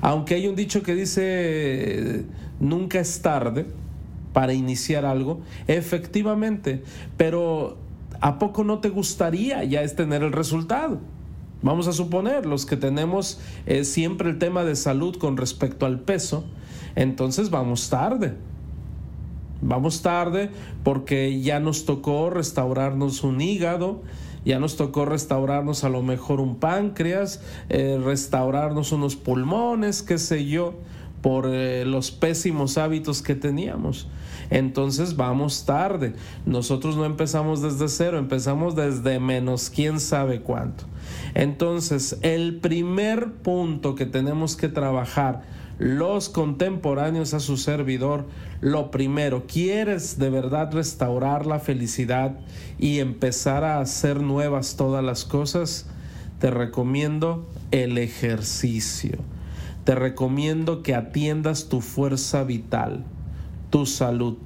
Aunque 0.00 0.34
hay 0.34 0.48
un 0.48 0.56
dicho 0.56 0.82
que 0.82 0.94
dice, 0.94 2.24
nunca 2.60 3.00
es 3.00 3.22
tarde 3.22 3.66
para 4.32 4.54
iniciar 4.54 5.04
algo, 5.04 5.42
efectivamente, 5.66 6.82
pero 7.16 7.76
¿a 8.20 8.38
poco 8.38 8.64
no 8.64 8.78
te 8.80 8.88
gustaría 8.88 9.62
ya 9.64 9.82
es 9.82 9.94
tener 9.94 10.22
el 10.22 10.32
resultado? 10.32 11.00
Vamos 11.62 11.86
a 11.86 11.92
suponer, 11.92 12.44
los 12.44 12.66
que 12.66 12.76
tenemos 12.76 13.40
eh, 13.66 13.84
siempre 13.84 14.28
el 14.28 14.38
tema 14.38 14.64
de 14.64 14.74
salud 14.74 15.16
con 15.16 15.36
respecto 15.36 15.86
al 15.86 16.00
peso, 16.00 16.44
entonces 16.96 17.50
vamos 17.50 17.88
tarde. 17.88 18.34
Vamos 19.60 20.02
tarde 20.02 20.50
porque 20.82 21.40
ya 21.40 21.60
nos 21.60 21.84
tocó 21.84 22.30
restaurarnos 22.30 23.22
un 23.22 23.40
hígado, 23.40 24.02
ya 24.44 24.58
nos 24.58 24.76
tocó 24.76 25.04
restaurarnos 25.04 25.84
a 25.84 25.88
lo 25.88 26.02
mejor 26.02 26.40
un 26.40 26.56
páncreas, 26.56 27.40
eh, 27.68 27.96
restaurarnos 28.02 28.90
unos 28.90 29.14
pulmones, 29.14 30.02
qué 30.02 30.18
sé 30.18 30.46
yo, 30.46 30.74
por 31.22 31.46
eh, 31.48 31.84
los 31.84 32.10
pésimos 32.10 32.76
hábitos 32.76 33.22
que 33.22 33.36
teníamos. 33.36 34.08
Entonces 34.50 35.16
vamos 35.16 35.64
tarde. 35.64 36.14
Nosotros 36.44 36.96
no 36.96 37.04
empezamos 37.04 37.62
desde 37.62 37.86
cero, 37.86 38.18
empezamos 38.18 38.74
desde 38.74 39.20
menos 39.20 39.70
quién 39.70 40.00
sabe 40.00 40.42
cuánto. 40.42 40.86
Entonces, 41.34 42.18
el 42.22 42.56
primer 42.56 43.32
punto 43.32 43.94
que 43.94 44.06
tenemos 44.06 44.56
que 44.56 44.68
trabajar 44.68 45.42
los 45.78 46.28
contemporáneos 46.28 47.34
a 47.34 47.40
su 47.40 47.56
servidor, 47.56 48.26
lo 48.60 48.90
primero, 48.90 49.46
¿quieres 49.46 50.18
de 50.18 50.30
verdad 50.30 50.72
restaurar 50.72 51.46
la 51.46 51.58
felicidad 51.58 52.38
y 52.78 53.00
empezar 53.00 53.64
a 53.64 53.80
hacer 53.80 54.20
nuevas 54.20 54.76
todas 54.76 55.02
las 55.02 55.24
cosas? 55.24 55.86
Te 56.38 56.50
recomiendo 56.50 57.48
el 57.70 57.98
ejercicio. 57.98 59.18
Te 59.84 59.96
recomiendo 59.96 60.82
que 60.82 60.94
atiendas 60.94 61.68
tu 61.68 61.80
fuerza 61.80 62.44
vital, 62.44 63.04
tu 63.70 63.86
salud. 63.86 64.36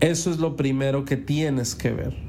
Eso 0.00 0.30
es 0.30 0.38
lo 0.38 0.56
primero 0.56 1.04
que 1.04 1.16
tienes 1.16 1.74
que 1.74 1.90
ver. 1.90 2.25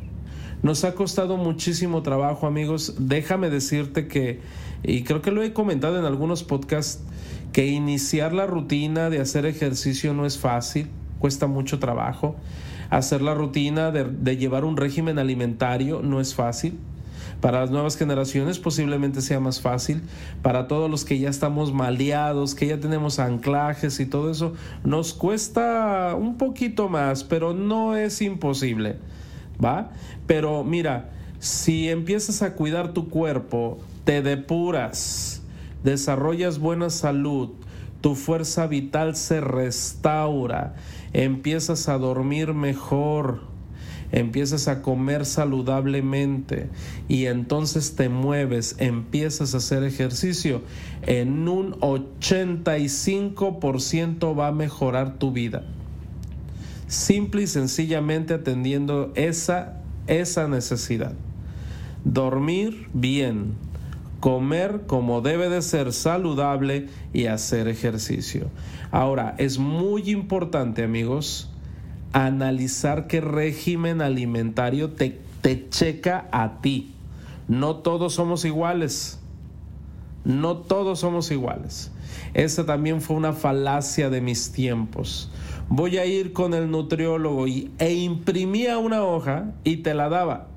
Nos 0.64 0.84
ha 0.84 0.96
costado 0.96 1.38
muchísimo 1.38 2.02
trabajo, 2.02 2.48
amigos. 2.48 2.96
Déjame 2.98 3.50
decirte 3.50 4.08
que, 4.08 4.40
y 4.84 5.04
creo 5.04 5.22
que 5.22 5.32
lo 5.32 5.44
he 5.44 5.54
comentado 5.54 6.00
en 6.00 6.06
algunos 6.06 6.44
podcasts, 6.44 7.04
que 7.54 7.68
iniciar 7.68 8.34
la 8.34 8.48
rutina 8.48 9.10
de 9.10 9.20
hacer 9.20 9.46
ejercicio 9.46 10.14
no 10.14 10.26
es 10.26 10.38
fácil, 10.38 10.88
cuesta 11.20 11.48
mucho 11.48 11.80
trabajo. 11.80 12.36
Hacer 12.90 13.22
la 13.22 13.34
rutina 13.34 13.92
de, 13.92 14.38
llevar 14.38 14.64
un 14.66 14.78
régimen 14.78 15.20
alimentario 15.20 16.02
no 16.02 16.22
es 16.22 16.34
fácil. 16.34 16.78
Para 17.42 17.60
las 17.62 17.70
nuevas 17.70 17.98
generaciones 17.98 18.58
posiblemente 18.58 19.22
sea 19.22 19.40
más 19.40 19.62
fácil. 19.62 20.02
Para 20.42 20.68
todos 20.68 20.90
los 20.90 21.06
que 21.06 21.20
ya 21.20 21.30
estamos 21.30 21.72
maleados, 21.72 22.56
que 22.56 22.68
ya 22.68 22.80
tenemos 22.80 23.20
anclajes 23.20 24.00
y 24.00 24.08
todo 24.08 24.32
eso, 24.32 24.54
nos 24.84 25.14
cuesta 25.14 26.16
un 26.18 26.38
poquito 26.38 26.90
más, 26.90 27.24
pero 27.24 27.54
no 27.54 27.96
es 27.96 28.22
imposible. 28.22 28.98
¿Va? 29.64 29.92
Pero 30.26 30.64
mira, 30.64 31.12
si 31.40 31.90
empiezas 31.90 32.42
a 32.42 32.54
cuidar 32.54 32.94
tu 32.94 33.10
cuerpo, 33.10 33.78
te 34.06 34.22
depuras, 34.22 35.42
desarrollas 35.84 36.60
buena 36.60 36.90
salud, 36.90 37.50
tu 38.02 38.16
fuerza 38.16 38.68
vital 38.68 39.16
se 39.16 39.40
restaura, 39.42 40.76
empiezas 41.14 41.90
a 41.90 41.98
dormir 41.98 42.54
mejor, 42.54 43.42
empiezas 44.12 44.68
a 44.68 44.82
comer 44.82 45.26
saludablemente 45.26 46.70
y 47.08 47.26
entonces 47.26 47.96
te 47.96 48.10
mueves, 48.10 48.76
empiezas 48.80 49.54
a 49.54 49.58
hacer 49.58 49.84
ejercicio, 49.84 50.64
en 51.04 51.48
un 51.48 51.74
85% 51.74 54.36
va 54.38 54.48
a 54.48 54.52
mejorar 54.52 55.20
tu 55.20 55.32
vida 55.32 55.64
simple 56.88 57.44
y 57.44 57.48
sencillamente 57.48 58.34
atendiendo 58.34 59.12
esa, 59.16 59.82
esa 60.08 60.48
necesidad. 60.48 61.14
Dormir 62.04 62.90
bien, 62.94 63.56
comer 64.20 64.84
como 64.88 65.22
debe 65.22 65.50
de 65.50 65.62
ser 65.62 65.92
saludable 65.94 66.88
y 67.14 67.26
hacer 67.26 67.68
ejercicio. 67.68 68.50
Ahora, 68.92 69.36
es 69.38 69.60
muy 69.60 70.10
importante, 70.10 70.84
amigos, 70.84 71.50
analizar 72.14 73.08
qué 73.08 73.20
régimen 73.22 74.02
alimentario 74.02 74.92
te, 74.92 75.20
te 75.42 75.68
checa 75.70 76.28
a 76.32 76.62
ti. 76.62 76.94
No 77.50 77.78
todos 77.78 78.14
somos 78.14 78.46
iguales. 78.46 79.20
No 80.24 80.58
todos 80.58 81.00
somos 81.00 81.32
iguales. 81.32 81.92
Esa 82.34 82.66
también 82.66 83.02
fue 83.02 83.16
una 83.16 83.34
falacia 83.34 84.10
de 84.10 84.22
mis 84.22 84.52
tiempos 84.52 85.30
voy 85.70 85.98
a 85.98 86.06
ir 86.06 86.34
con 86.34 86.54
el 86.54 86.72
nutriólogo 86.72 87.48
y, 87.48 87.72
e 87.80 87.94
imprimía 87.94 88.78
una 88.78 89.04
hoja 89.04 89.54
y 89.64 89.78
te 89.78 89.94
la 89.94 90.10
daba. 90.10 90.48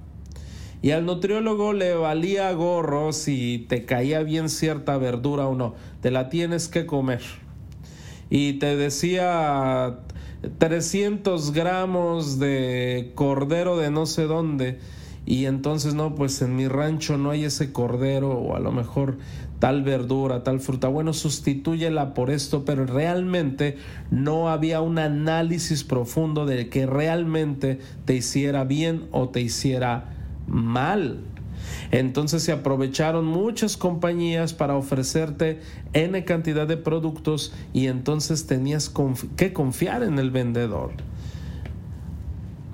Y 0.82 0.92
al 0.92 1.04
nutriólogo 1.04 1.72
le 1.72 1.94
valía 1.94 2.50
gorro 2.52 3.12
si 3.12 3.66
te 3.68 3.84
caía 3.84 4.22
bien 4.22 4.48
cierta 4.48 4.96
verdura 4.96 5.46
o 5.46 5.54
no. 5.54 5.74
Te 6.00 6.10
la 6.10 6.30
tienes 6.30 6.68
que 6.68 6.86
comer. 6.86 7.20
Y 8.30 8.54
te 8.54 8.76
decía 8.76 9.98
300 10.58 11.52
gramos 11.52 12.38
de 12.38 13.12
cordero 13.14 13.76
de 13.76 13.90
no 13.90 14.06
sé 14.06 14.22
dónde. 14.22 14.78
Y 15.26 15.44
entonces 15.44 15.92
no, 15.92 16.14
pues 16.14 16.40
en 16.40 16.56
mi 16.56 16.66
rancho 16.66 17.18
no 17.18 17.30
hay 17.30 17.44
ese 17.44 17.72
cordero 17.72 18.30
o 18.30 18.56
a 18.56 18.60
lo 18.60 18.72
mejor 18.72 19.18
tal 19.60 19.82
verdura, 19.82 20.42
tal 20.42 20.58
fruta. 20.58 20.88
Bueno, 20.88 21.12
sustitúyela 21.12 22.14
por 22.14 22.30
esto, 22.30 22.64
pero 22.64 22.86
realmente 22.86 23.76
no 24.10 24.48
había 24.48 24.80
un 24.80 24.98
análisis 24.98 25.84
profundo 25.84 26.46
de 26.46 26.68
que 26.68 26.86
realmente 26.86 27.78
te 28.06 28.14
hiciera 28.14 28.64
bien 28.64 29.04
o 29.12 29.28
te 29.28 29.40
hiciera 29.42 30.16
mal. 30.48 31.20
Entonces 31.92 32.42
se 32.42 32.52
aprovecharon 32.52 33.26
muchas 33.26 33.76
compañías 33.76 34.54
para 34.54 34.76
ofrecerte 34.76 35.60
N 35.92 36.24
cantidad 36.24 36.66
de 36.66 36.78
productos 36.78 37.52
y 37.74 37.86
entonces 37.86 38.46
tenías 38.46 38.90
que 39.36 39.52
confiar 39.52 40.02
en 40.02 40.18
el 40.18 40.30
vendedor. 40.30 40.92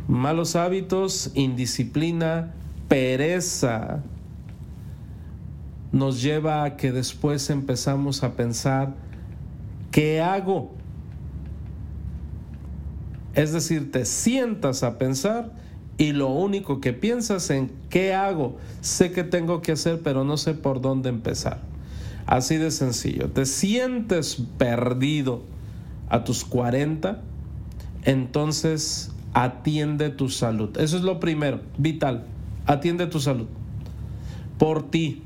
Malos 0.07 0.55
hábitos, 0.55 1.33
indisciplina, 1.35 2.55
pereza 2.87 4.05
nos 5.93 6.23
lleva 6.23 6.65
a 6.65 6.77
que 6.77 6.93
después 6.93 7.51
empezamos 7.51 8.23
a 8.23 8.35
pensar, 8.35 8.95
¿qué 9.91 10.21
hago? 10.21 10.75
Es 13.35 13.53
decir, 13.53 13.93
te 13.93 14.05
sientas 14.05 14.83
a 14.83 14.99
pensar 14.99 15.53
y 15.99 16.13
lo 16.13 16.29
único 16.29 16.81
que 16.81 16.93
piensas 16.93 17.51
en 17.51 17.71
qué 17.91 18.15
hago. 18.15 18.57
Sé 18.81 19.13
que 19.13 19.25
tengo 19.25 19.63
que 19.63 19.73
hacer, 19.73 20.01
pero 20.03 20.25
no 20.25 20.37
sé 20.37 20.55
por 20.55 20.81
dónde 20.81 21.09
empezar. 21.09 21.61
Así 22.27 22.57
de 22.57 22.71
sencillo. 22.71 23.31
Te 23.31 23.47
sientes 23.47 24.43
perdido 24.59 25.43
a 26.09 26.25
tus 26.25 26.45
40, 26.45 27.23
entonces 28.05 29.13
atiende 29.33 30.11
tu 30.11 30.29
salud. 30.29 30.77
Eso 30.79 30.97
es 30.97 31.03
lo 31.03 31.21
primero, 31.21 31.61
vital. 31.79 32.25
Atiende 32.67 33.07
tu 33.07 33.21
salud. 33.21 33.47
Por 34.59 34.91
ti, 34.91 35.23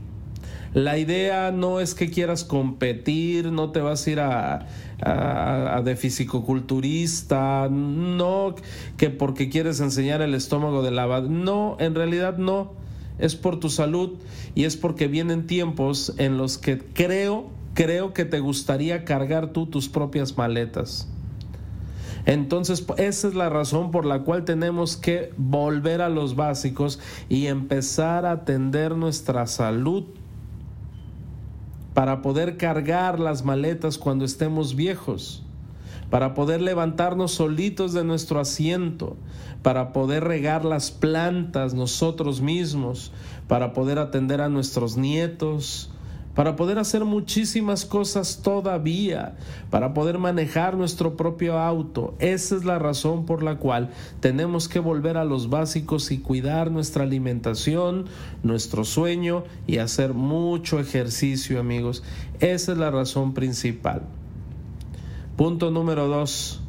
la 0.72 0.98
idea 0.98 1.50
no 1.50 1.80
es 1.80 1.94
que 1.94 2.10
quieras 2.10 2.44
competir, 2.44 3.50
no 3.50 3.70
te 3.70 3.80
vas 3.80 4.06
a 4.06 4.10
ir 4.10 4.20
a, 4.20 4.66
a, 5.02 5.82
de 5.82 5.96
fisicoculturista, 5.96 7.68
no 7.68 8.54
que 8.96 9.10
porque 9.10 9.48
quieres 9.48 9.80
enseñar 9.80 10.22
el 10.22 10.34
estómago 10.34 10.82
de 10.82 10.92
la... 10.92 11.22
No, 11.22 11.76
en 11.80 11.96
realidad 11.96 12.38
no, 12.38 12.72
es 13.18 13.34
por 13.34 13.58
tu 13.58 13.68
salud 13.68 14.18
y 14.54 14.64
es 14.64 14.76
porque 14.76 15.08
vienen 15.08 15.48
tiempos 15.48 16.14
en 16.18 16.38
los 16.38 16.56
que 16.56 16.78
creo, 16.78 17.50
creo 17.74 18.12
que 18.12 18.24
te 18.24 18.38
gustaría 18.38 19.04
cargar 19.04 19.52
tú 19.52 19.66
tus 19.66 19.88
propias 19.88 20.36
maletas. 20.36 21.08
Entonces, 22.26 22.84
esa 22.98 23.28
es 23.28 23.34
la 23.34 23.48
razón 23.48 23.90
por 23.90 24.04
la 24.04 24.20
cual 24.20 24.44
tenemos 24.44 24.96
que 24.96 25.32
volver 25.36 26.00
a 26.00 26.10
los 26.10 26.36
básicos 26.36 27.00
y 27.28 27.46
empezar 27.46 28.26
a 28.26 28.32
atender 28.32 28.94
nuestra 28.94 29.46
salud 29.46 30.04
para 32.00 32.22
poder 32.22 32.56
cargar 32.56 33.20
las 33.20 33.44
maletas 33.44 33.98
cuando 33.98 34.24
estemos 34.24 34.74
viejos, 34.74 35.42
para 36.08 36.32
poder 36.32 36.62
levantarnos 36.62 37.32
solitos 37.32 37.92
de 37.92 38.04
nuestro 38.04 38.40
asiento, 38.40 39.18
para 39.62 39.92
poder 39.92 40.24
regar 40.24 40.64
las 40.64 40.90
plantas 40.90 41.74
nosotros 41.74 42.40
mismos, 42.40 43.12
para 43.48 43.74
poder 43.74 43.98
atender 43.98 44.40
a 44.40 44.48
nuestros 44.48 44.96
nietos, 44.96 45.90
para 46.40 46.56
poder 46.56 46.78
hacer 46.78 47.04
muchísimas 47.04 47.84
cosas 47.84 48.40
todavía, 48.42 49.36
para 49.68 49.92
poder 49.92 50.16
manejar 50.16 50.74
nuestro 50.74 51.14
propio 51.14 51.58
auto. 51.58 52.14
Esa 52.18 52.56
es 52.56 52.64
la 52.64 52.78
razón 52.78 53.26
por 53.26 53.42
la 53.42 53.58
cual 53.58 53.90
tenemos 54.20 54.66
que 54.66 54.78
volver 54.78 55.18
a 55.18 55.26
los 55.26 55.50
básicos 55.50 56.10
y 56.10 56.16
cuidar 56.20 56.70
nuestra 56.70 57.04
alimentación, 57.04 58.06
nuestro 58.42 58.84
sueño 58.84 59.44
y 59.66 59.76
hacer 59.76 60.14
mucho 60.14 60.80
ejercicio, 60.80 61.60
amigos. 61.60 62.02
Esa 62.38 62.72
es 62.72 62.78
la 62.78 62.90
razón 62.90 63.34
principal. 63.34 64.04
Punto 65.36 65.70
número 65.70 66.08
dos. 66.08 66.62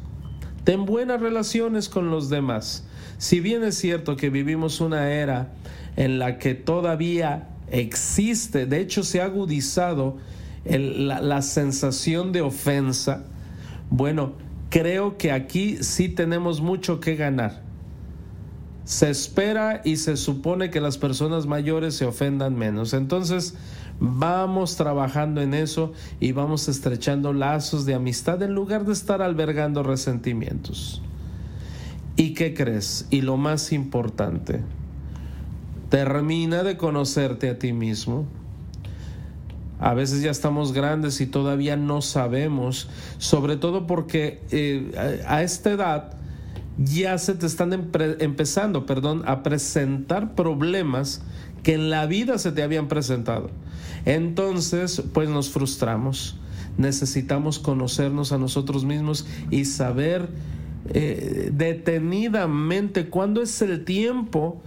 Ten 0.64 0.84
buenas 0.84 1.18
relaciones 1.18 1.88
con 1.88 2.10
los 2.10 2.28
demás. 2.28 2.86
Si 3.16 3.40
bien 3.40 3.64
es 3.64 3.78
cierto 3.78 4.16
que 4.16 4.28
vivimos 4.28 4.82
una 4.82 5.10
era 5.12 5.54
en 5.96 6.18
la 6.18 6.36
que 6.36 6.54
todavía 6.54 7.48
existe, 7.72 8.66
de 8.66 8.80
hecho 8.80 9.02
se 9.02 9.20
ha 9.20 9.24
agudizado 9.24 10.18
la, 10.64 11.42
sensación 11.42 12.30
de 12.30 12.42
ofensa, 12.42 13.24
bueno, 13.90 14.34
creo 14.70 15.16
que 15.16 15.32
aquí 15.32 15.78
sí 15.82 16.08
tenemos 16.08 16.60
mucho 16.60 17.00
que 17.00 17.16
ganar. 17.16 17.62
Se 18.84 19.10
espera 19.10 19.80
y 19.84 19.96
se 19.96 20.16
supone 20.16 20.70
que 20.70 20.80
las 20.80 20.98
personas 20.98 21.46
mayores 21.46 21.94
se 21.94 22.04
ofendan 22.04 22.56
menos. 22.56 22.94
Entonces, 22.94 23.54
vamos 24.00 24.76
trabajando 24.76 25.40
en 25.40 25.54
eso 25.54 25.92
y 26.20 26.32
vamos 26.32 26.68
estrechando 26.68 27.32
lazos 27.32 27.86
de 27.86 27.94
amistad 27.94 28.42
en 28.42 28.54
lugar 28.54 28.84
de 28.84 28.92
estar 28.92 29.22
albergando 29.22 29.82
resentimientos. 29.82 31.00
¿Y 32.16 32.34
qué 32.34 32.54
crees? 32.54 33.06
Y 33.10 33.22
lo 33.22 33.36
más 33.36 33.72
importante, 33.72 34.60
Termina 35.92 36.62
de 36.62 36.78
conocerte 36.78 37.50
a 37.50 37.58
ti 37.58 37.74
mismo. 37.74 38.26
A 39.78 39.92
veces 39.92 40.22
ya 40.22 40.30
estamos 40.30 40.72
grandes 40.72 41.20
y 41.20 41.26
todavía 41.26 41.76
no 41.76 42.00
sabemos, 42.00 42.88
sobre 43.18 43.58
todo 43.58 43.86
porque 43.86 44.40
eh, 44.52 45.22
a 45.28 45.42
esta 45.42 45.70
edad 45.70 46.14
ya 46.78 47.18
se 47.18 47.34
te 47.34 47.44
están 47.44 47.74
empezando, 48.20 48.86
perdón, 48.86 49.22
a 49.26 49.42
presentar 49.42 50.34
problemas 50.34 51.20
que 51.62 51.74
en 51.74 51.90
la 51.90 52.06
vida 52.06 52.38
se 52.38 52.52
te 52.52 52.62
habían 52.62 52.88
presentado. 52.88 53.50
Entonces, 54.06 55.02
pues 55.12 55.28
nos 55.28 55.50
frustramos. 55.50 56.38
Necesitamos 56.78 57.58
conocernos 57.58 58.32
a 58.32 58.38
nosotros 58.38 58.86
mismos 58.86 59.26
y 59.50 59.66
saber 59.66 60.30
eh, 60.88 61.50
detenidamente 61.52 63.10
cuándo 63.10 63.42
es 63.42 63.60
el 63.60 63.84
tiempo 63.84 64.62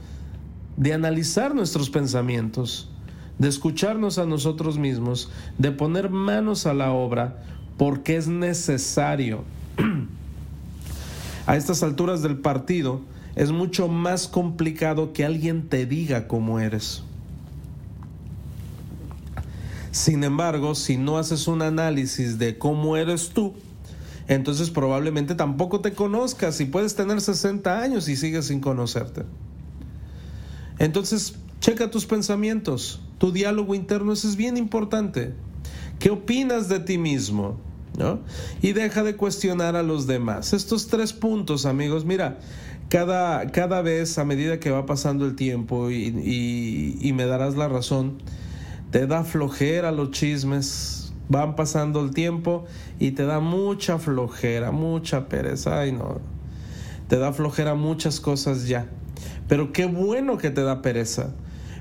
de 0.77 0.93
analizar 0.93 1.55
nuestros 1.55 1.89
pensamientos, 1.89 2.89
de 3.39 3.47
escucharnos 3.47 4.17
a 4.17 4.25
nosotros 4.25 4.77
mismos, 4.77 5.29
de 5.57 5.71
poner 5.71 6.09
manos 6.09 6.65
a 6.65 6.73
la 6.73 6.91
obra, 6.91 7.43
porque 7.77 8.17
es 8.17 8.27
necesario. 8.27 9.43
a 11.47 11.55
estas 11.55 11.83
alturas 11.83 12.21
del 12.21 12.37
partido 12.37 13.01
es 13.35 13.51
mucho 13.51 13.87
más 13.87 14.27
complicado 14.27 15.13
que 15.13 15.25
alguien 15.25 15.67
te 15.67 15.85
diga 15.85 16.27
cómo 16.27 16.59
eres. 16.59 17.03
Sin 19.91 20.23
embargo, 20.23 20.75
si 20.75 20.97
no 20.97 21.17
haces 21.17 21.47
un 21.47 21.61
análisis 21.61 22.37
de 22.37 22.57
cómo 22.57 22.97
eres 22.97 23.29
tú, 23.29 23.53
entonces 24.27 24.69
probablemente 24.69 25.35
tampoco 25.35 25.81
te 25.81 25.93
conozcas 25.93 26.59
y 26.59 26.65
puedes 26.65 26.95
tener 26.95 27.21
60 27.21 27.79
años 27.79 28.09
y 28.09 28.15
sigues 28.15 28.47
sin 28.47 28.59
conocerte. 28.59 29.23
Entonces, 30.79 31.35
checa 31.59 31.89
tus 31.89 32.05
pensamientos, 32.05 33.01
tu 33.17 33.31
diálogo 33.31 33.75
interno, 33.75 34.13
eso 34.13 34.27
es 34.27 34.35
bien 34.35 34.57
importante. 34.57 35.33
¿Qué 35.99 36.09
opinas 36.09 36.69
de 36.69 36.79
ti 36.79 36.97
mismo? 36.97 37.57
¿No? 37.97 38.19
Y 38.61 38.73
deja 38.73 39.03
de 39.03 39.15
cuestionar 39.15 39.77
a 39.77 39.83
los 39.83 40.05
demás. 40.05 40.51
Estos 40.51 40.87
tres 40.87 41.13
puntos, 41.13 41.65
amigos, 41.65 42.03
mira, 42.03 42.39
cada, 42.89 43.47
cada 43.51 43.81
vez 43.81 44.17
a 44.17 44.25
medida 44.25 44.59
que 44.59 44.69
va 44.69 44.85
pasando 44.85 45.25
el 45.25 45.35
tiempo 45.35 45.89
y, 45.89 46.99
y, 47.01 47.13
me 47.13 47.25
darás 47.25 47.55
la 47.55 47.67
razón, 47.67 48.17
te 48.91 49.07
da 49.07 49.23
flojera 49.23 49.91
los 49.91 50.11
chismes, 50.11 51.13
van 51.29 51.55
pasando 51.55 52.03
el 52.03 52.11
tiempo 52.11 52.65
y 52.99 53.11
te 53.11 53.25
da 53.25 53.39
mucha 53.39 53.97
flojera, 53.97 54.71
mucha 54.71 55.27
pereza, 55.27 55.79
ay 55.79 55.93
no, 55.93 56.19
te 57.07 57.17
da 57.17 57.33
flojera 57.33 57.75
muchas 57.75 58.19
cosas 58.19 58.67
ya. 58.67 58.87
Pero 59.47 59.71
qué 59.73 59.85
bueno 59.85 60.37
que 60.37 60.49
te 60.49 60.63
da 60.63 60.81
pereza. 60.81 61.33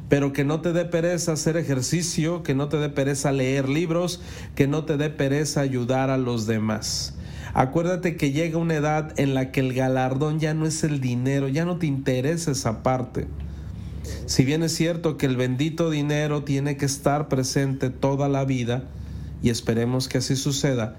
Pero 0.09 0.33
que 0.33 0.45
no 0.45 0.61
te 0.61 0.73
dé 0.73 0.85
pereza 0.85 1.33
hacer 1.33 1.57
ejercicio, 1.57 2.43
que 2.43 2.55
no 2.55 2.69
te 2.69 2.77
dé 2.77 2.91
pereza 2.91 3.33
leer 3.33 3.69
libros, 3.69 4.21
que 4.55 4.67
no 4.67 4.85
te 4.85 4.97
dé 4.97 5.11
pereza 5.11 5.63
ayudar 5.63 6.11
a 6.11 6.19
los 6.19 6.47
demás. 6.47 7.17
Acuérdate 7.55 8.17
que 8.17 8.33
llega 8.33 8.59
una 8.59 8.75
edad 8.75 9.19
en 9.19 9.33
la 9.33 9.51
que 9.51 9.61
el 9.61 9.73
galardón 9.73 10.41
ya 10.41 10.55
no 10.55 10.67
es 10.67 10.85
el 10.85 11.01
dinero, 11.01 11.49
ya 11.49 11.65
no 11.65 11.79
te 11.79 11.87
interesa 11.87 12.51
esa 12.51 12.83
parte. 12.83 13.29
Si 14.27 14.45
bien 14.45 14.63
es 14.63 14.75
cierto 14.75 15.17
que 15.17 15.27
el 15.27 15.37
bendito 15.37 15.89
dinero 15.89 16.43
tiene 16.43 16.77
que 16.77 16.85
estar 16.85 17.29
presente 17.29 17.91
toda 17.91 18.29
la 18.29 18.45
vida, 18.45 18.85
y 19.43 19.51
esperemos 19.51 20.09
que 20.09 20.19
así 20.19 20.37
suceda, 20.37 20.97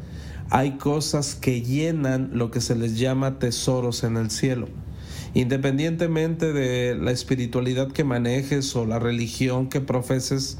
hay 0.49 0.77
cosas 0.77 1.35
que 1.35 1.61
llenan 1.61 2.29
lo 2.33 2.51
que 2.51 2.61
se 2.61 2.75
les 2.75 2.97
llama 2.97 3.39
tesoros 3.39 4.03
en 4.03 4.17
el 4.17 4.31
cielo. 4.31 4.67
Independientemente 5.35 6.53
de 6.53 6.95
la 6.95 7.11
espiritualidad 7.11 7.91
que 7.91 8.05
manejes 8.05 8.73
o 8.75 8.85
la 8.85 8.99
religión 8.99 9.67
que 9.67 9.81
profeses, 9.81 10.57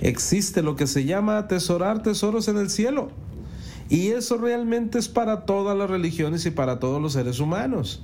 existe 0.00 0.60
lo 0.60 0.74
que 0.74 0.88
se 0.88 1.04
llama 1.04 1.38
atesorar 1.38 2.02
tesoros 2.02 2.48
en 2.48 2.58
el 2.58 2.68
cielo. 2.68 3.12
Y 3.88 4.08
eso 4.08 4.36
realmente 4.36 4.98
es 4.98 5.08
para 5.08 5.46
todas 5.46 5.78
las 5.78 5.88
religiones 5.88 6.44
y 6.46 6.50
para 6.50 6.80
todos 6.80 7.00
los 7.00 7.12
seres 7.12 7.38
humanos. 7.38 8.02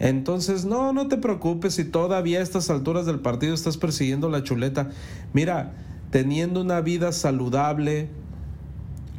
Entonces, 0.00 0.64
no, 0.64 0.92
no 0.92 1.06
te 1.06 1.16
preocupes 1.16 1.74
si 1.74 1.84
todavía 1.84 2.40
a 2.40 2.42
estas 2.42 2.68
alturas 2.68 3.06
del 3.06 3.20
partido 3.20 3.54
estás 3.54 3.76
persiguiendo 3.76 4.28
la 4.28 4.42
chuleta. 4.42 4.90
Mira, 5.32 5.74
teniendo 6.10 6.60
una 6.60 6.80
vida 6.80 7.12
saludable, 7.12 8.08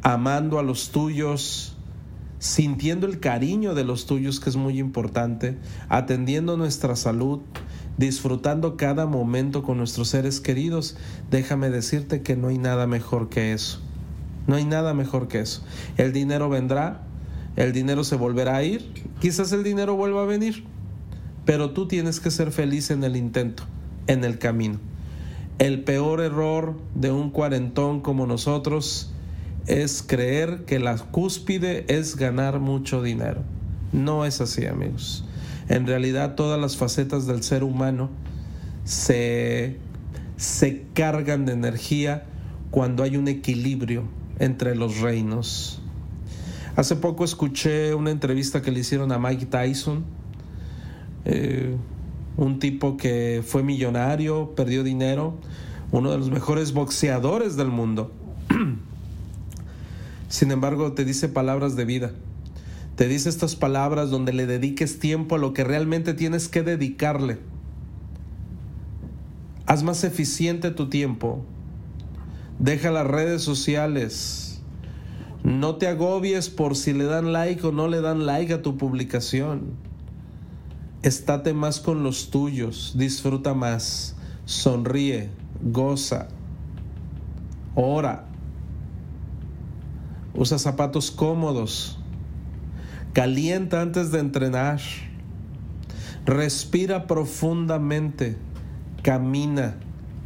amando 0.02 0.58
a 0.58 0.62
los 0.62 0.90
tuyos, 0.90 1.77
sintiendo 2.38 3.06
el 3.06 3.20
cariño 3.20 3.74
de 3.74 3.84
los 3.84 4.06
tuyos, 4.06 4.40
que 4.40 4.50
es 4.50 4.56
muy 4.56 4.78
importante, 4.78 5.58
atendiendo 5.88 6.56
nuestra 6.56 6.96
salud, 6.96 7.40
disfrutando 7.96 8.76
cada 8.76 9.06
momento 9.06 9.62
con 9.62 9.78
nuestros 9.78 10.08
seres 10.08 10.40
queridos, 10.40 10.96
déjame 11.30 11.70
decirte 11.70 12.22
que 12.22 12.36
no 12.36 12.48
hay 12.48 12.58
nada 12.58 12.86
mejor 12.86 13.28
que 13.28 13.52
eso. 13.52 13.80
No 14.46 14.56
hay 14.56 14.64
nada 14.64 14.94
mejor 14.94 15.28
que 15.28 15.40
eso. 15.40 15.62
El 15.96 16.12
dinero 16.12 16.48
vendrá, 16.48 17.02
el 17.56 17.72
dinero 17.72 18.04
se 18.04 18.16
volverá 18.16 18.56
a 18.56 18.62
ir, 18.62 18.92
quizás 19.20 19.52
el 19.52 19.64
dinero 19.64 19.96
vuelva 19.96 20.22
a 20.22 20.26
venir, 20.26 20.64
pero 21.44 21.70
tú 21.72 21.88
tienes 21.88 22.20
que 22.20 22.30
ser 22.30 22.52
feliz 22.52 22.90
en 22.90 23.04
el 23.04 23.16
intento, 23.16 23.64
en 24.06 24.24
el 24.24 24.38
camino. 24.38 24.78
El 25.58 25.82
peor 25.82 26.20
error 26.20 26.78
de 26.94 27.10
un 27.10 27.30
cuarentón 27.30 28.00
como 28.00 28.26
nosotros 28.26 29.12
es 29.68 30.02
creer 30.02 30.64
que 30.64 30.78
la 30.78 30.96
cúspide 30.96 31.84
es 31.88 32.16
ganar 32.16 32.58
mucho 32.58 33.02
dinero. 33.02 33.42
No 33.92 34.24
es 34.24 34.40
así, 34.40 34.66
amigos. 34.66 35.24
En 35.68 35.86
realidad 35.86 36.34
todas 36.34 36.58
las 36.58 36.78
facetas 36.78 37.26
del 37.26 37.42
ser 37.42 37.62
humano 37.62 38.08
se, 38.84 39.76
se 40.38 40.84
cargan 40.94 41.44
de 41.44 41.52
energía 41.52 42.24
cuando 42.70 43.02
hay 43.02 43.18
un 43.18 43.28
equilibrio 43.28 44.04
entre 44.38 44.74
los 44.74 45.00
reinos. 45.00 45.82
Hace 46.74 46.96
poco 46.96 47.24
escuché 47.24 47.94
una 47.94 48.10
entrevista 48.10 48.62
que 48.62 48.70
le 48.70 48.80
hicieron 48.80 49.12
a 49.12 49.18
Mike 49.18 49.46
Tyson, 49.46 50.04
eh, 51.26 51.76
un 52.38 52.58
tipo 52.58 52.96
que 52.96 53.42
fue 53.46 53.62
millonario, 53.62 54.54
perdió 54.54 54.82
dinero, 54.82 55.36
uno 55.90 56.10
de 56.10 56.16
los 56.16 56.30
mejores 56.30 56.72
boxeadores 56.72 57.56
del 57.56 57.68
mundo. 57.68 58.12
Sin 60.28 60.50
embargo, 60.50 60.92
te 60.92 61.04
dice 61.04 61.28
palabras 61.28 61.76
de 61.76 61.84
vida. 61.84 62.12
Te 62.96 63.08
dice 63.08 63.28
estas 63.28 63.56
palabras 63.56 64.10
donde 64.10 64.32
le 64.32 64.46
dediques 64.46 64.98
tiempo 64.98 65.36
a 65.36 65.38
lo 65.38 65.52
que 65.52 65.64
realmente 65.64 66.14
tienes 66.14 66.48
que 66.48 66.62
dedicarle. 66.62 67.38
Haz 69.66 69.82
más 69.82 70.04
eficiente 70.04 70.70
tu 70.70 70.88
tiempo 70.88 71.44
Deja 72.58 72.90
las 72.90 73.06
redes 73.06 73.42
sociales. 73.42 74.60
No 75.44 75.76
te 75.76 75.86
agobies 75.86 76.50
por 76.50 76.74
si 76.74 76.92
le 76.92 77.04
dan 77.04 77.32
like 77.32 77.64
o 77.64 77.70
no 77.70 77.86
le 77.86 78.00
dan 78.00 78.26
like 78.26 78.52
a 78.52 78.62
tu 78.62 78.76
publicación. 78.76 79.76
Estate 81.02 81.54
más 81.54 81.78
con 81.78 82.02
los 82.02 82.30
tuyos, 82.30 82.94
disfruta 82.96 83.54
más, 83.54 84.16
sonríe, 84.44 85.30
goza, 85.62 86.26
ora, 87.76 88.26
usa 90.38 90.56
zapatos 90.58 91.10
cómodos, 91.10 91.98
calienta 93.12 93.82
antes 93.82 94.12
de 94.12 94.20
entrenar, 94.20 94.80
respira 96.24 97.08
profundamente, 97.08 98.36
camina, 99.02 99.74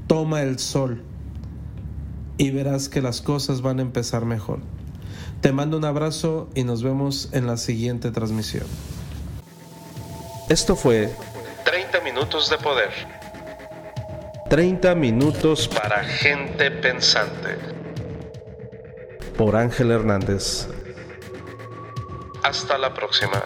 toma 0.07 0.43
el 0.43 0.59
sol 0.59 1.03
y 2.37 2.51
verás 2.51 2.91
que 2.91 3.01
las 3.01 3.23
cosas 3.23 3.63
van 3.63 3.79
a 3.79 3.83
empezar 3.83 4.27
mejor. 4.27 4.61
Te 5.41 5.51
mando 5.51 5.79
un 5.79 5.87
abrazo 5.87 6.51
y 6.55 6.65
nos 6.65 6.83
vemos 6.83 7.31
en 7.33 7.47
la 7.47 7.57
siguiente 7.57 8.11
transmisión. 8.11 8.67
Esto 10.51 10.77
fue 10.77 11.11
30 11.65 12.01
minutos 12.03 12.51
de 12.51 12.59
poder. 12.59 12.91
30 14.51 14.95
minutos 14.95 15.69
para 15.69 16.05
gente 16.05 16.71
pensante. 16.71 17.72
Por 19.37 19.57
Ángel 19.57 19.91
Hernández. 19.91 20.69
Hasta 22.43 22.79
la 22.79 22.93
próxima. 22.93 23.43